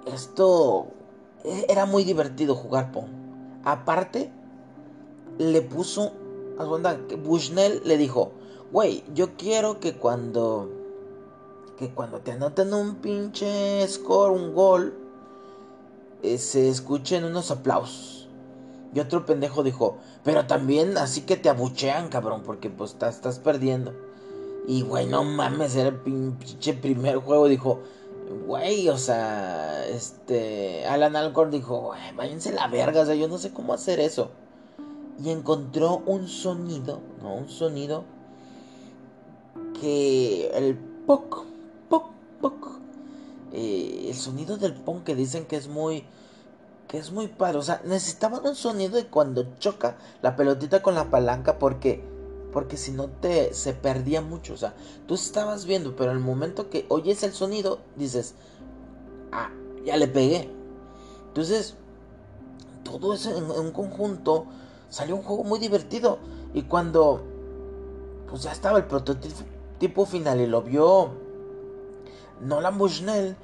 [0.05, 0.87] esto
[1.43, 3.07] e, era muy divertido jugar Pong.
[3.63, 4.31] Aparte,
[5.37, 6.11] le puso,
[6.57, 8.31] a su Bushnell le dijo,
[8.71, 10.69] güey, yo quiero que cuando,
[11.77, 14.93] que cuando te anoten un pinche score, un gol,
[16.21, 18.27] eh, se escuchen unos aplausos.
[18.93, 23.93] Y otro pendejo dijo, pero también así que te abuchean, cabrón, porque pues estás perdiendo.
[24.67, 27.47] Y güey, no mames, era el pinche primer juego.
[27.47, 27.79] Dijo,
[28.45, 30.85] güey, o sea, este.
[30.85, 34.31] Alan Alcorn dijo, váyanse la verga, o sea, yo no sé cómo hacer eso.
[35.23, 37.35] Y encontró un sonido, ¿no?
[37.35, 38.03] Un sonido
[39.79, 41.45] que el poc,
[41.89, 42.11] poc,
[42.41, 42.73] poc
[43.53, 46.05] el sonido del punk que dicen que es muy
[46.87, 50.93] que es muy padre, o sea, necesitaban un sonido de cuando choca la pelotita con
[50.93, 52.03] la palanca porque
[52.53, 54.75] porque si no te se perdía mucho, o sea,
[55.07, 58.35] tú estabas viendo, pero el momento que oyes el sonido dices,
[59.31, 59.49] "Ah,
[59.83, 60.49] ya le pegué."
[61.27, 61.75] Entonces,
[62.83, 64.45] todo eso en, un conjunto
[64.89, 66.19] salió un juego muy divertido
[66.53, 67.23] y cuando
[68.29, 71.11] pues ya estaba el prototipo final y lo vio
[72.41, 73.35] Nolan Bushnell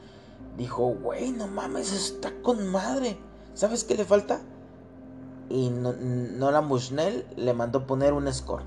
[0.57, 3.17] dijo, güey, no mames, está con madre.
[3.53, 4.41] ¿Sabes qué le falta?
[5.49, 8.63] Y Nolan Bushnell le mandó poner un score.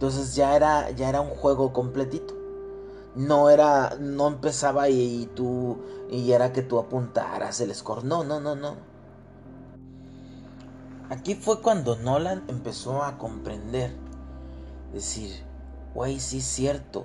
[0.00, 2.34] Entonces ya era, ya era un juego completito.
[3.14, 5.78] No era, no empezaba y, tú,
[6.10, 8.04] y era que tú apuntaras el score.
[8.04, 8.76] No, no, no, no.
[11.10, 13.94] Aquí fue cuando Nolan empezó a comprender.
[14.92, 15.44] Decir,
[15.94, 17.04] güey, sí es cierto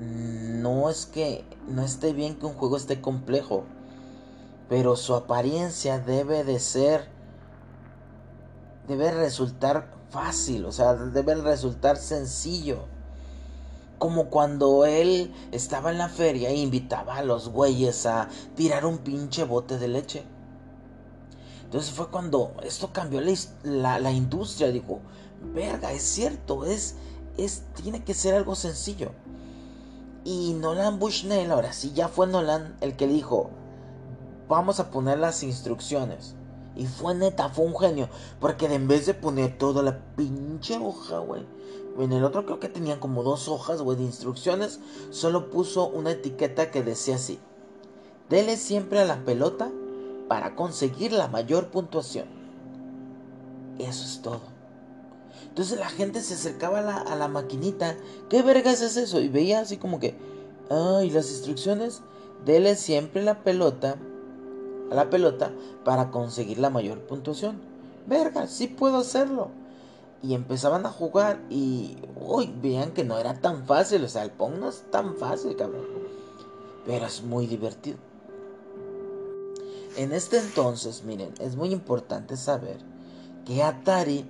[0.00, 3.64] no es que no esté bien que un juego esté complejo,
[4.68, 7.08] pero su apariencia debe de ser,
[8.88, 12.84] debe resultar fácil, o sea, debe resultar sencillo.
[13.98, 18.96] como cuando él estaba en la feria e invitaba a los güeyes a tirar un
[18.98, 20.24] pinche bote de leche.
[21.64, 23.20] Entonces fue cuando esto cambió
[23.62, 24.72] la, la, industria.
[24.72, 25.00] Dijo,
[25.54, 26.96] verga, es cierto, es,
[27.36, 29.12] es, tiene que ser algo sencillo.
[30.24, 33.50] Y Nolan Bushnell, ahora sí, ya fue Nolan el que dijo,
[34.48, 36.34] vamos a poner las instrucciones.
[36.76, 38.08] Y fue neta, fue un genio.
[38.40, 41.44] Porque en vez de poner toda la pinche hoja, güey.
[41.98, 44.80] En el otro creo que tenían como dos hojas, güey, de instrucciones.
[45.10, 47.38] Solo puso una etiqueta que decía así.
[48.28, 49.70] Dele siempre a la pelota
[50.28, 52.28] para conseguir la mayor puntuación.
[53.78, 54.42] Eso es todo.
[55.48, 57.96] Entonces la gente se acercaba a la, a la maquinita.
[58.28, 59.20] ¿Qué vergas es eso?
[59.20, 60.16] Y veía así como que...
[60.70, 62.02] Ay, las instrucciones.
[62.44, 63.96] Dele siempre la pelota
[64.90, 65.52] a la pelota
[65.84, 67.60] para conseguir la mayor puntuación.
[68.06, 69.48] Verga, sí puedo hacerlo.
[70.22, 74.04] Y empezaban a jugar y uy, veían que no era tan fácil.
[74.04, 75.86] O sea, el Pong no es tan fácil, cabrón.
[76.84, 77.98] Pero es muy divertido.
[79.96, 82.78] En este entonces, miren, es muy importante saber
[83.44, 84.24] que Atari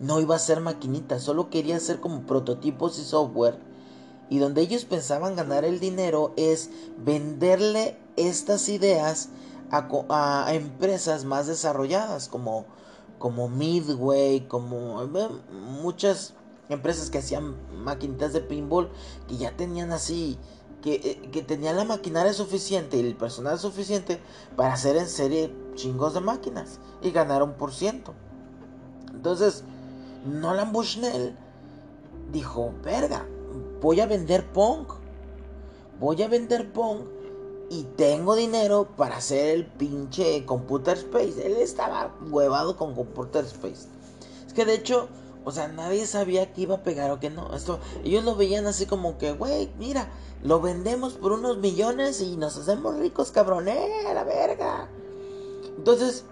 [0.00, 3.58] no iba a ser maquinita, solo quería hacer como prototipos y software.
[4.28, 9.28] Y donde ellos pensaban ganar el dinero es venderle estas ideas
[9.70, 12.66] a, empresas más desarrolladas como,
[13.18, 15.06] como Midway, como
[15.50, 16.34] muchas
[16.68, 18.90] empresas que hacían maquinitas de pinball
[19.28, 20.38] que ya tenían así,
[20.82, 24.20] que, eh, que tenían la maquinaria suficiente y el personal suficiente
[24.56, 28.14] para hacer en serie chingos de máquinas y ganar un por ciento.
[29.12, 29.64] Entonces,
[30.24, 31.36] Nolan Bushnell
[32.32, 33.26] dijo, verga,
[33.80, 34.86] voy a vender Pong.
[35.98, 37.15] Voy a vender Pong
[37.68, 41.44] y tengo dinero para hacer el pinche Computer Space.
[41.44, 43.88] Él estaba huevado con Computer Space.
[44.46, 45.08] Es que de hecho,
[45.44, 47.54] o sea, nadie sabía que iba a pegar o que no.
[47.54, 50.08] Esto, ellos lo veían así como que, güey, mira,
[50.42, 54.88] lo vendemos por unos millones y nos hacemos ricos, cabrón, eh, la verga.
[55.76, 56.24] Entonces,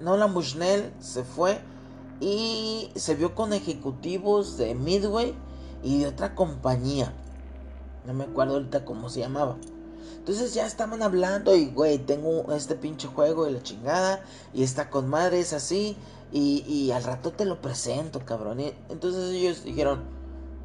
[0.00, 1.60] Nolan Bushnell se fue
[2.20, 5.34] y se vio con ejecutivos de Midway
[5.82, 7.12] y de otra compañía.
[8.06, 9.56] No me acuerdo ahorita cómo se llamaba.
[10.16, 14.22] Entonces ya estaban hablando y, güey, tengo este pinche juego de la chingada.
[14.52, 15.96] Y está con madres así.
[16.32, 18.60] Y, y al rato te lo presento, cabrón.
[18.88, 20.04] entonces ellos dijeron,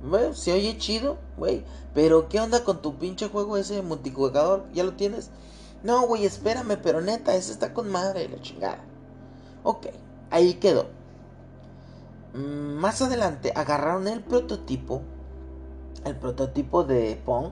[0.08, 1.64] güey, se oye chido, güey.
[1.94, 4.66] Pero ¿qué onda con tu pinche juego ese multijugador?
[4.74, 5.32] ¿Ya lo tienes?
[5.84, 8.84] No, güey, espérame, pero neta, ese está con madre la chingada.
[9.64, 9.88] Ok,
[10.30, 10.88] ahí quedó.
[12.34, 15.02] Mm, más adelante agarraron el prototipo
[16.04, 17.52] el prototipo de Pong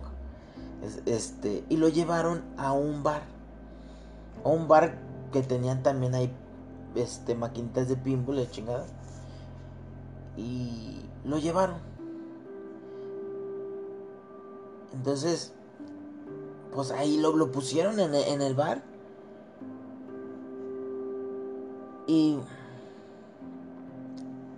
[1.05, 3.23] este, y lo llevaron a un bar.
[4.43, 4.97] A un bar
[5.31, 6.31] que tenían también ahí
[6.95, 8.89] este, maquinitas de pinball y chingadas.
[10.35, 11.77] Y lo llevaron.
[14.93, 15.53] Entonces,
[16.73, 18.83] pues ahí lo, lo pusieron en, en el bar.
[22.07, 22.37] Y...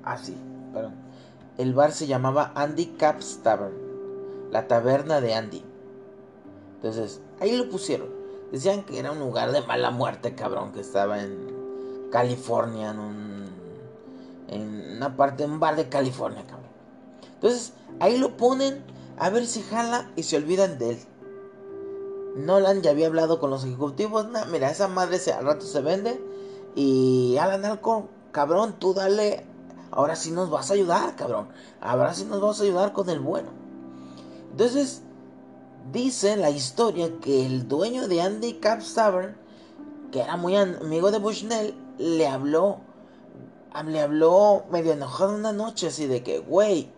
[0.03, 0.35] Así,
[0.73, 1.04] perdón.
[1.57, 3.85] El bar se llamaba Andy Caps Tavern
[4.55, 5.63] la taberna de Andy.
[6.75, 8.07] Entonces, ahí lo pusieron.
[8.53, 13.45] Decían que era un lugar de mala muerte, cabrón, que estaba en California, en un.
[14.47, 16.69] En una parte, en un bar de California, cabrón.
[17.33, 18.81] Entonces, ahí lo ponen
[19.17, 20.99] a ver si jala y se olvidan de él.
[22.37, 24.27] Nolan ya había hablado con los ejecutivos.
[24.51, 26.21] Mira, esa madre se, al rato se vende.
[26.75, 29.45] Y Alan Alcorn, cabrón, tú dale.
[29.91, 31.47] Ahora sí nos vas a ayudar, cabrón.
[31.81, 33.49] Ahora sí nos vas a ayudar con el bueno.
[34.51, 35.01] Entonces,
[35.91, 38.95] dice la historia que el dueño de Andy Caps
[40.11, 42.79] que era muy amigo de Bushnell, le habló,
[43.85, 46.89] le habló medio enojado una noche, así de que, güey,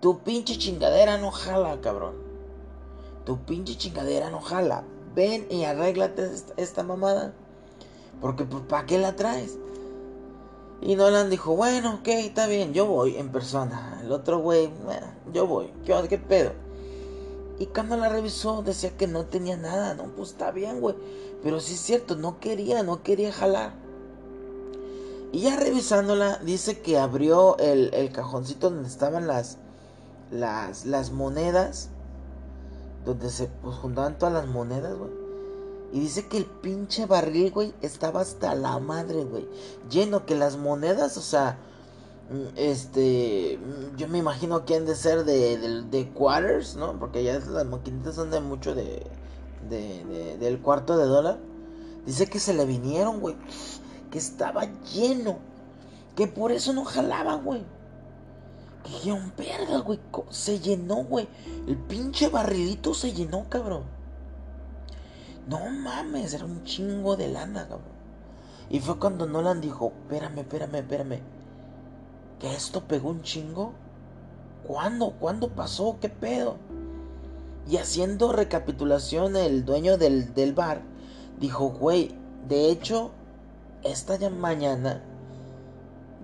[0.00, 2.14] tu pinche chingadera no jala, cabrón.
[3.24, 4.84] Tu pinche chingadera no jala.
[5.14, 7.32] Ven y arréglate esta, mamada.
[8.20, 9.58] Porque, pues, ¿para qué la traes?
[10.82, 14.00] Y Nolan dijo, bueno, ok, está bien, yo voy en persona.
[14.02, 15.70] El otro güey, bueno, yo voy.
[15.84, 16.52] ¿Qué, ¿Qué pedo?
[17.58, 19.94] Y cuando la revisó decía que no tenía nada.
[19.94, 20.96] No, pues está bien, güey.
[21.42, 23.72] Pero sí es cierto, no quería, no quería jalar.
[25.32, 29.58] Y ya revisándola, dice que abrió el, el cajoncito donde estaban las,
[30.30, 31.90] las, las monedas.
[33.04, 35.19] Donde se pues, juntaban todas las monedas, güey.
[35.92, 39.48] Y dice que el pinche barril, güey, estaba hasta la madre, güey.
[39.90, 41.58] Lleno, que las monedas, o sea,
[42.30, 46.96] mm, este, mm, yo me imagino que han de ser de, de, quarters, ¿no?
[46.98, 49.04] Porque ya las maquinitas son de mucho de,
[49.68, 51.40] de, del cuarto de dólar.
[52.06, 53.36] Dice que se le vinieron, güey.
[54.12, 55.38] Que estaba lleno.
[56.14, 57.64] Que por eso no jalaba, güey.
[58.84, 59.98] Que un verga, güey.
[60.30, 61.28] Se llenó, güey.
[61.66, 63.99] El pinche barrilito se llenó, cabrón.
[65.48, 68.00] No mames, era un chingo de lana, cabrón.
[68.68, 71.20] Y fue cuando Nolan dijo, espérame, espérame, espérame.
[72.38, 73.72] ¿Que esto pegó un chingo?
[74.66, 75.12] ¿Cuándo?
[75.18, 75.96] ¿Cuándo pasó?
[76.00, 76.56] ¿Qué pedo?
[77.68, 80.82] Y haciendo recapitulación, el dueño del, del bar
[81.38, 82.14] dijo, güey,
[82.48, 83.10] de hecho,
[83.82, 85.02] esta ya mañana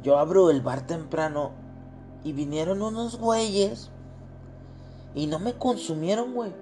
[0.02, 1.50] yo abro el bar temprano
[2.22, 3.90] y vinieron unos güeyes
[5.14, 6.52] y no me consumieron, güey.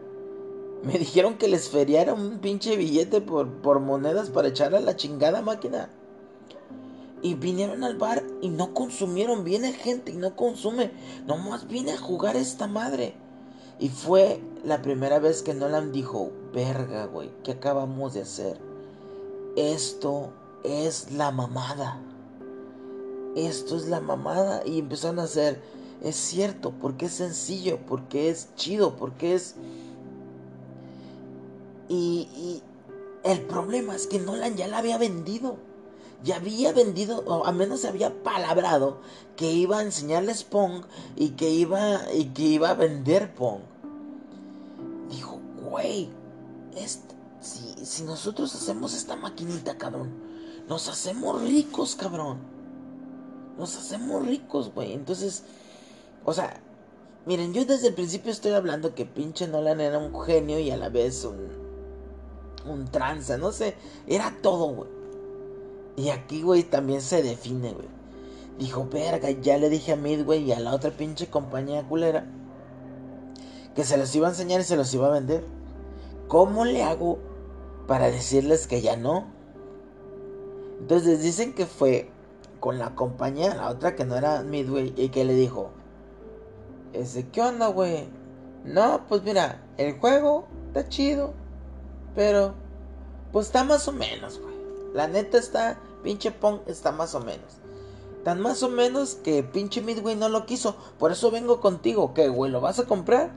[0.87, 4.97] Me dijeron que les feriara un pinche billete por, por monedas para echarle a la
[4.97, 5.89] chingada máquina.
[7.23, 9.45] Y vinieron al bar y no consumieron.
[9.45, 10.91] Viene gente y no consume.
[11.27, 13.15] Nomás viene a jugar esta madre.
[13.79, 18.59] Y fue la primera vez que Nolan dijo, verga, güey, ¿qué acabamos de hacer?
[19.57, 20.33] Esto
[20.65, 21.99] es la mamada.
[23.37, 24.63] Esto es la mamada.
[24.67, 25.63] Y empezaron a hacer,
[26.03, 29.55] es cierto, porque es sencillo, porque es chido, porque es...
[31.89, 32.63] Y, y
[33.25, 35.57] el problema es que Nolan ya la había vendido
[36.25, 38.99] ya había vendido, o al menos se había palabrado
[39.37, 40.85] que iba a enseñarles Pong
[41.17, 43.61] y que iba, y que iba a vender Pong.
[45.11, 46.09] Dijo, güey,
[47.41, 50.15] si, si nosotros hacemos esta maquinita, cabrón,
[50.67, 52.39] nos hacemos ricos, cabrón.
[53.59, 54.95] Nos hacemos ricos, güey.
[54.95, 55.43] Entonces,
[56.25, 56.59] o sea,
[57.27, 60.79] miren, yo desde el principio estoy hablando que pinche Nolan era un genio y a
[60.79, 61.64] la vez un,
[62.67, 63.75] un tranza, no sé,
[64.07, 64.91] era todo, güey.
[65.97, 67.89] Y aquí, güey, también se define, güey.
[68.59, 72.27] Dijo, verga, ya le dije a Midway y a la otra pinche compañía culera
[73.75, 75.45] que se los iba a enseñar y se los iba a vender.
[76.29, 77.19] ¿Cómo le hago
[77.87, 79.27] para decirles que ya no?
[80.81, 82.11] Entonces dicen que fue
[82.61, 85.71] con la compañía, la otra que no era Midway, y que le dijo,
[86.93, 88.09] ese, ¿qué onda, güey?
[88.65, 91.35] No, pues mira, el juego está chido,
[92.15, 92.55] pero
[93.33, 94.55] pues está más o menos, güey.
[94.95, 97.59] La neta está, pinche Pong está más o menos.
[98.25, 100.77] Tan más o menos que pinche Midway no lo quiso.
[100.99, 102.15] Por eso vengo contigo.
[102.15, 102.51] ¿Qué, güey?
[102.51, 103.33] ¿Lo vas a comprar?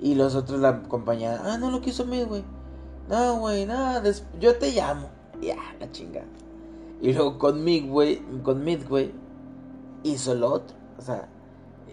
[0.00, 2.44] Y los otros, la compañía, ah, no lo quiso Midway.
[3.08, 4.02] No, güey, nada,
[4.40, 5.08] yo te llamo.
[5.40, 6.24] Ya, la chinga.
[7.00, 9.12] Y luego con Midway, con Midway,
[10.02, 10.76] hizo lo otro.
[10.98, 11.28] O sea,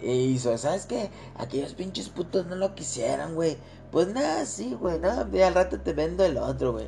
[0.02, 1.10] hizo, ¿sabes qué?
[1.36, 3.58] Aquellos pinches putos no lo quisieran, güey.
[3.92, 6.88] Pues nada, sí, güey, nada, al rato te vendo el otro, güey.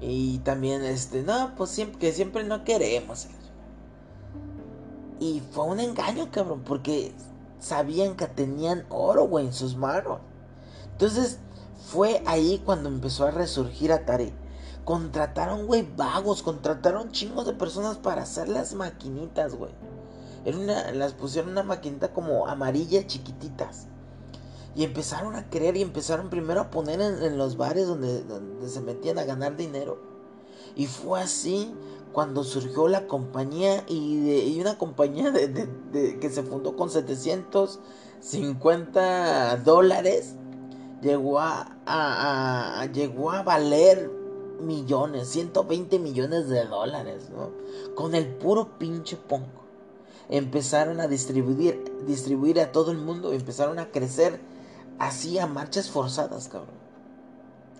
[0.00, 3.28] Y también, este, no, pues siempre, que siempre no queremos.
[5.20, 7.12] Y fue un engaño, cabrón, porque
[7.60, 10.18] sabían que tenían oro, güey, en sus manos.
[10.90, 11.38] Entonces,
[11.86, 14.32] fue ahí cuando empezó a resurgir Atari.
[14.84, 19.72] Contrataron, güey, vagos, contrataron chingos de personas para hacer las maquinitas, güey.
[20.46, 23.88] Una, las pusieron una maquinita como amarilla chiquititas.
[24.74, 28.24] Y empezaron a creer y empezaron primero a poner en, los bares donde,
[28.66, 29.98] se metían a ganar dinero.
[30.74, 31.74] Y fue así
[32.12, 35.68] cuando surgió la compañía y, una compañía de,
[36.18, 40.36] que se fundó con 750 dólares
[41.02, 44.10] llegó a, llegó a valer
[44.60, 47.50] millones, 120 millones de dólares, ¿no?
[47.94, 49.61] Con el puro pinche punk.
[50.32, 54.40] Empezaron a distribuir, distribuir a todo el mundo, empezaron a crecer
[54.98, 56.76] hacía marchas forzadas, cabrón.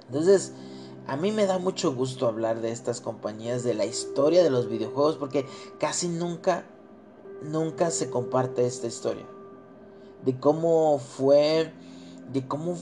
[0.08, 0.52] Entonces,
[1.06, 4.68] a mí me da mucho gusto hablar de estas compañías, de la historia de los
[4.68, 5.46] videojuegos, porque
[5.78, 6.64] casi nunca,
[7.42, 9.24] nunca se comparte esta historia.
[10.24, 11.72] De cómo fue,
[12.32, 12.76] de cómo,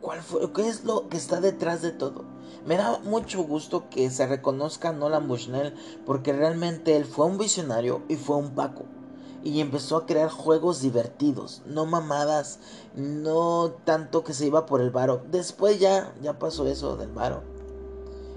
[0.00, 2.24] cuál fue, qué es lo que está detrás de todo.
[2.66, 5.72] Me da mucho gusto que se reconozca Nolan Bushnell,
[6.04, 8.84] porque realmente él fue un visionario y fue un Paco
[9.46, 12.58] y empezó a crear juegos divertidos, no mamadas,
[12.96, 15.22] no tanto que se iba por el varo.
[15.30, 17.44] Después ya, ya pasó eso del varo.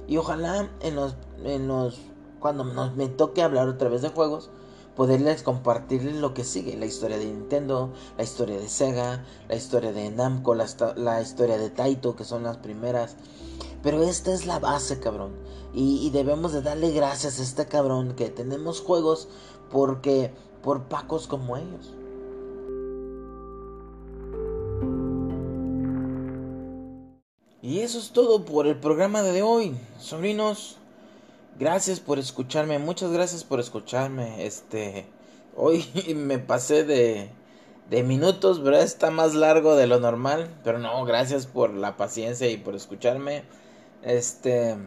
[0.08, 1.98] Y ojalá en los, en los,
[2.40, 4.52] cuando nos, me toque hablar otra vez de juegos,
[4.96, 9.92] poderles compartirles lo que sigue, la historia de Nintendo, la historia de Sega, la historia
[9.92, 13.16] de Namco, la historia de Taito, que son las primeras.
[13.82, 15.32] Pero esta es la base, cabrón.
[15.74, 19.28] Y, debemos de darle gracias a este cabrón que tenemos juegos
[19.70, 20.34] porque
[20.64, 21.94] por pacos como ellos.
[27.62, 30.78] Y eso es todo por el programa de hoy, sobrinos.
[31.60, 34.46] Gracias por escucharme, muchas gracias por escucharme.
[34.46, 35.06] Este,
[35.56, 35.86] hoy
[36.16, 37.30] me pasé de,
[37.90, 38.82] de minutos, ¿verdad?
[38.82, 43.44] Está más largo de lo normal, pero no, gracias por la paciencia y por escucharme.
[44.04, 44.78] Este,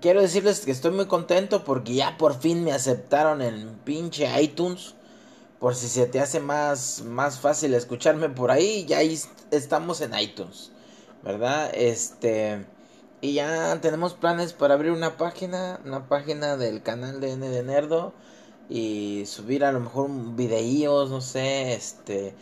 [0.00, 4.94] quiero decirles que estoy muy contento porque ya por fin me aceptaron en pinche iTunes.
[5.58, 9.18] por si se te hace más, más fácil escucharme por ahí, ya ahí
[9.50, 10.70] estamos en iTunes,
[11.24, 11.70] ¿verdad?
[11.74, 12.64] Este,
[13.20, 17.62] y ya tenemos planes para abrir una página, una página del canal de N de
[17.64, 18.12] Nerdo
[18.68, 22.34] y subir a lo mejor videíos, no sé, este,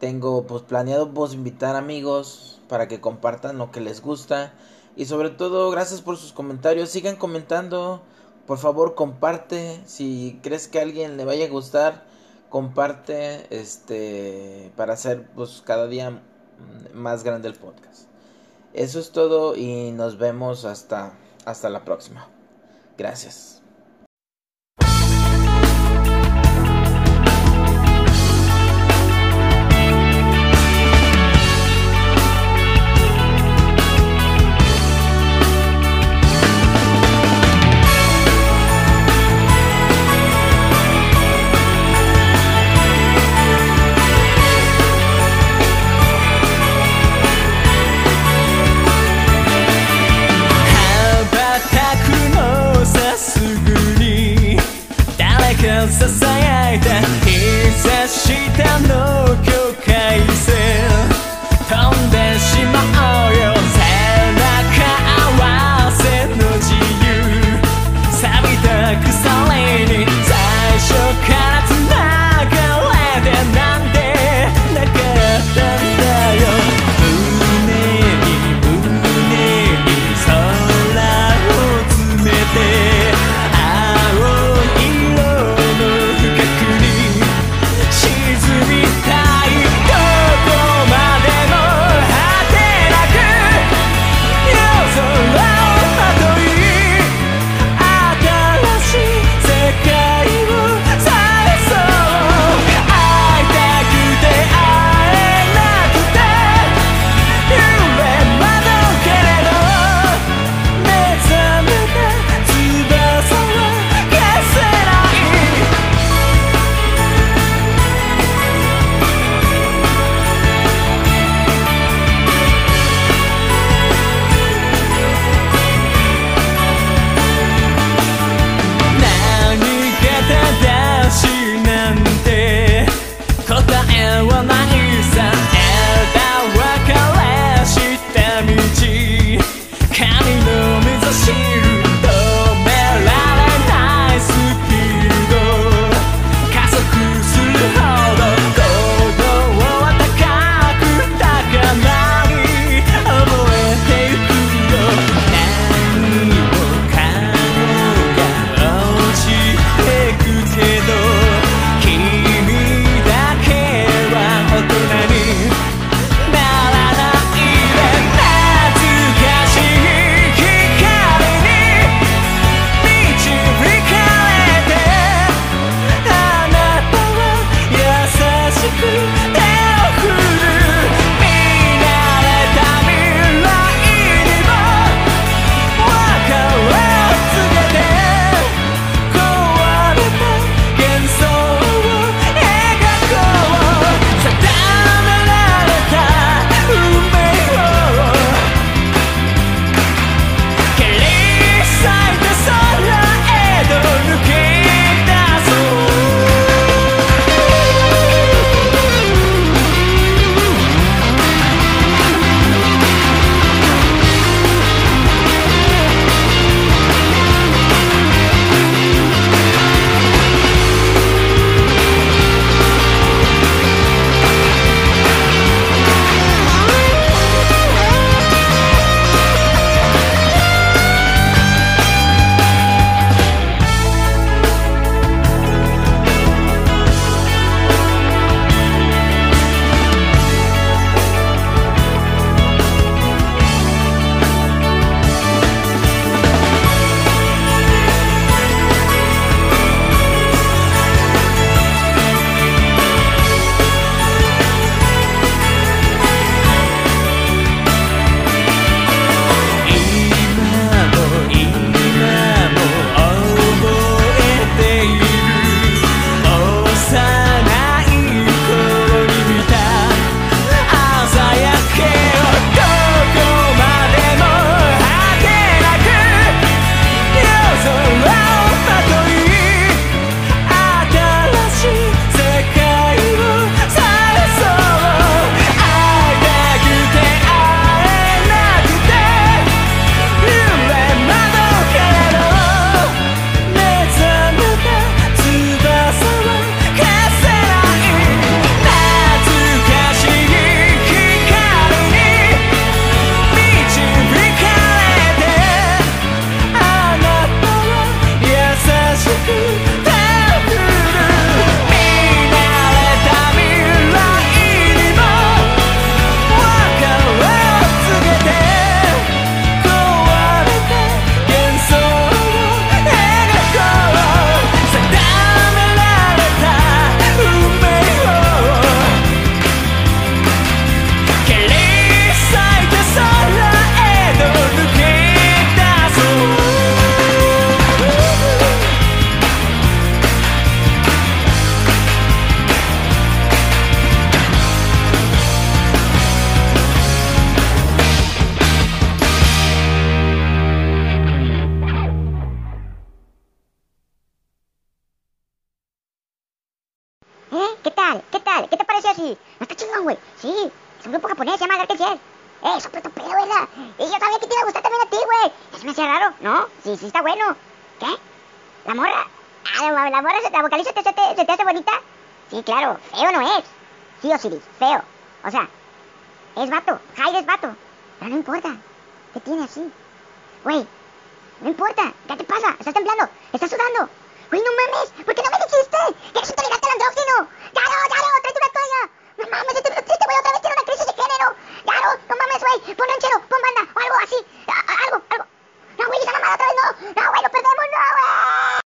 [0.00, 4.52] tengo pues planeado pues invitar amigos para que compartan lo que les gusta
[4.96, 8.02] y sobre todo gracias por sus comentarios, sigan comentando,
[8.46, 12.04] por favor comparte, si crees que a alguien le vaya a gustar,
[12.48, 16.22] comparte este para hacer pues cada día
[16.94, 18.04] más grande el podcast.
[18.72, 21.12] Eso es todo y nos vemos hasta
[21.44, 22.28] hasta la próxima.
[22.98, 23.55] Gracias.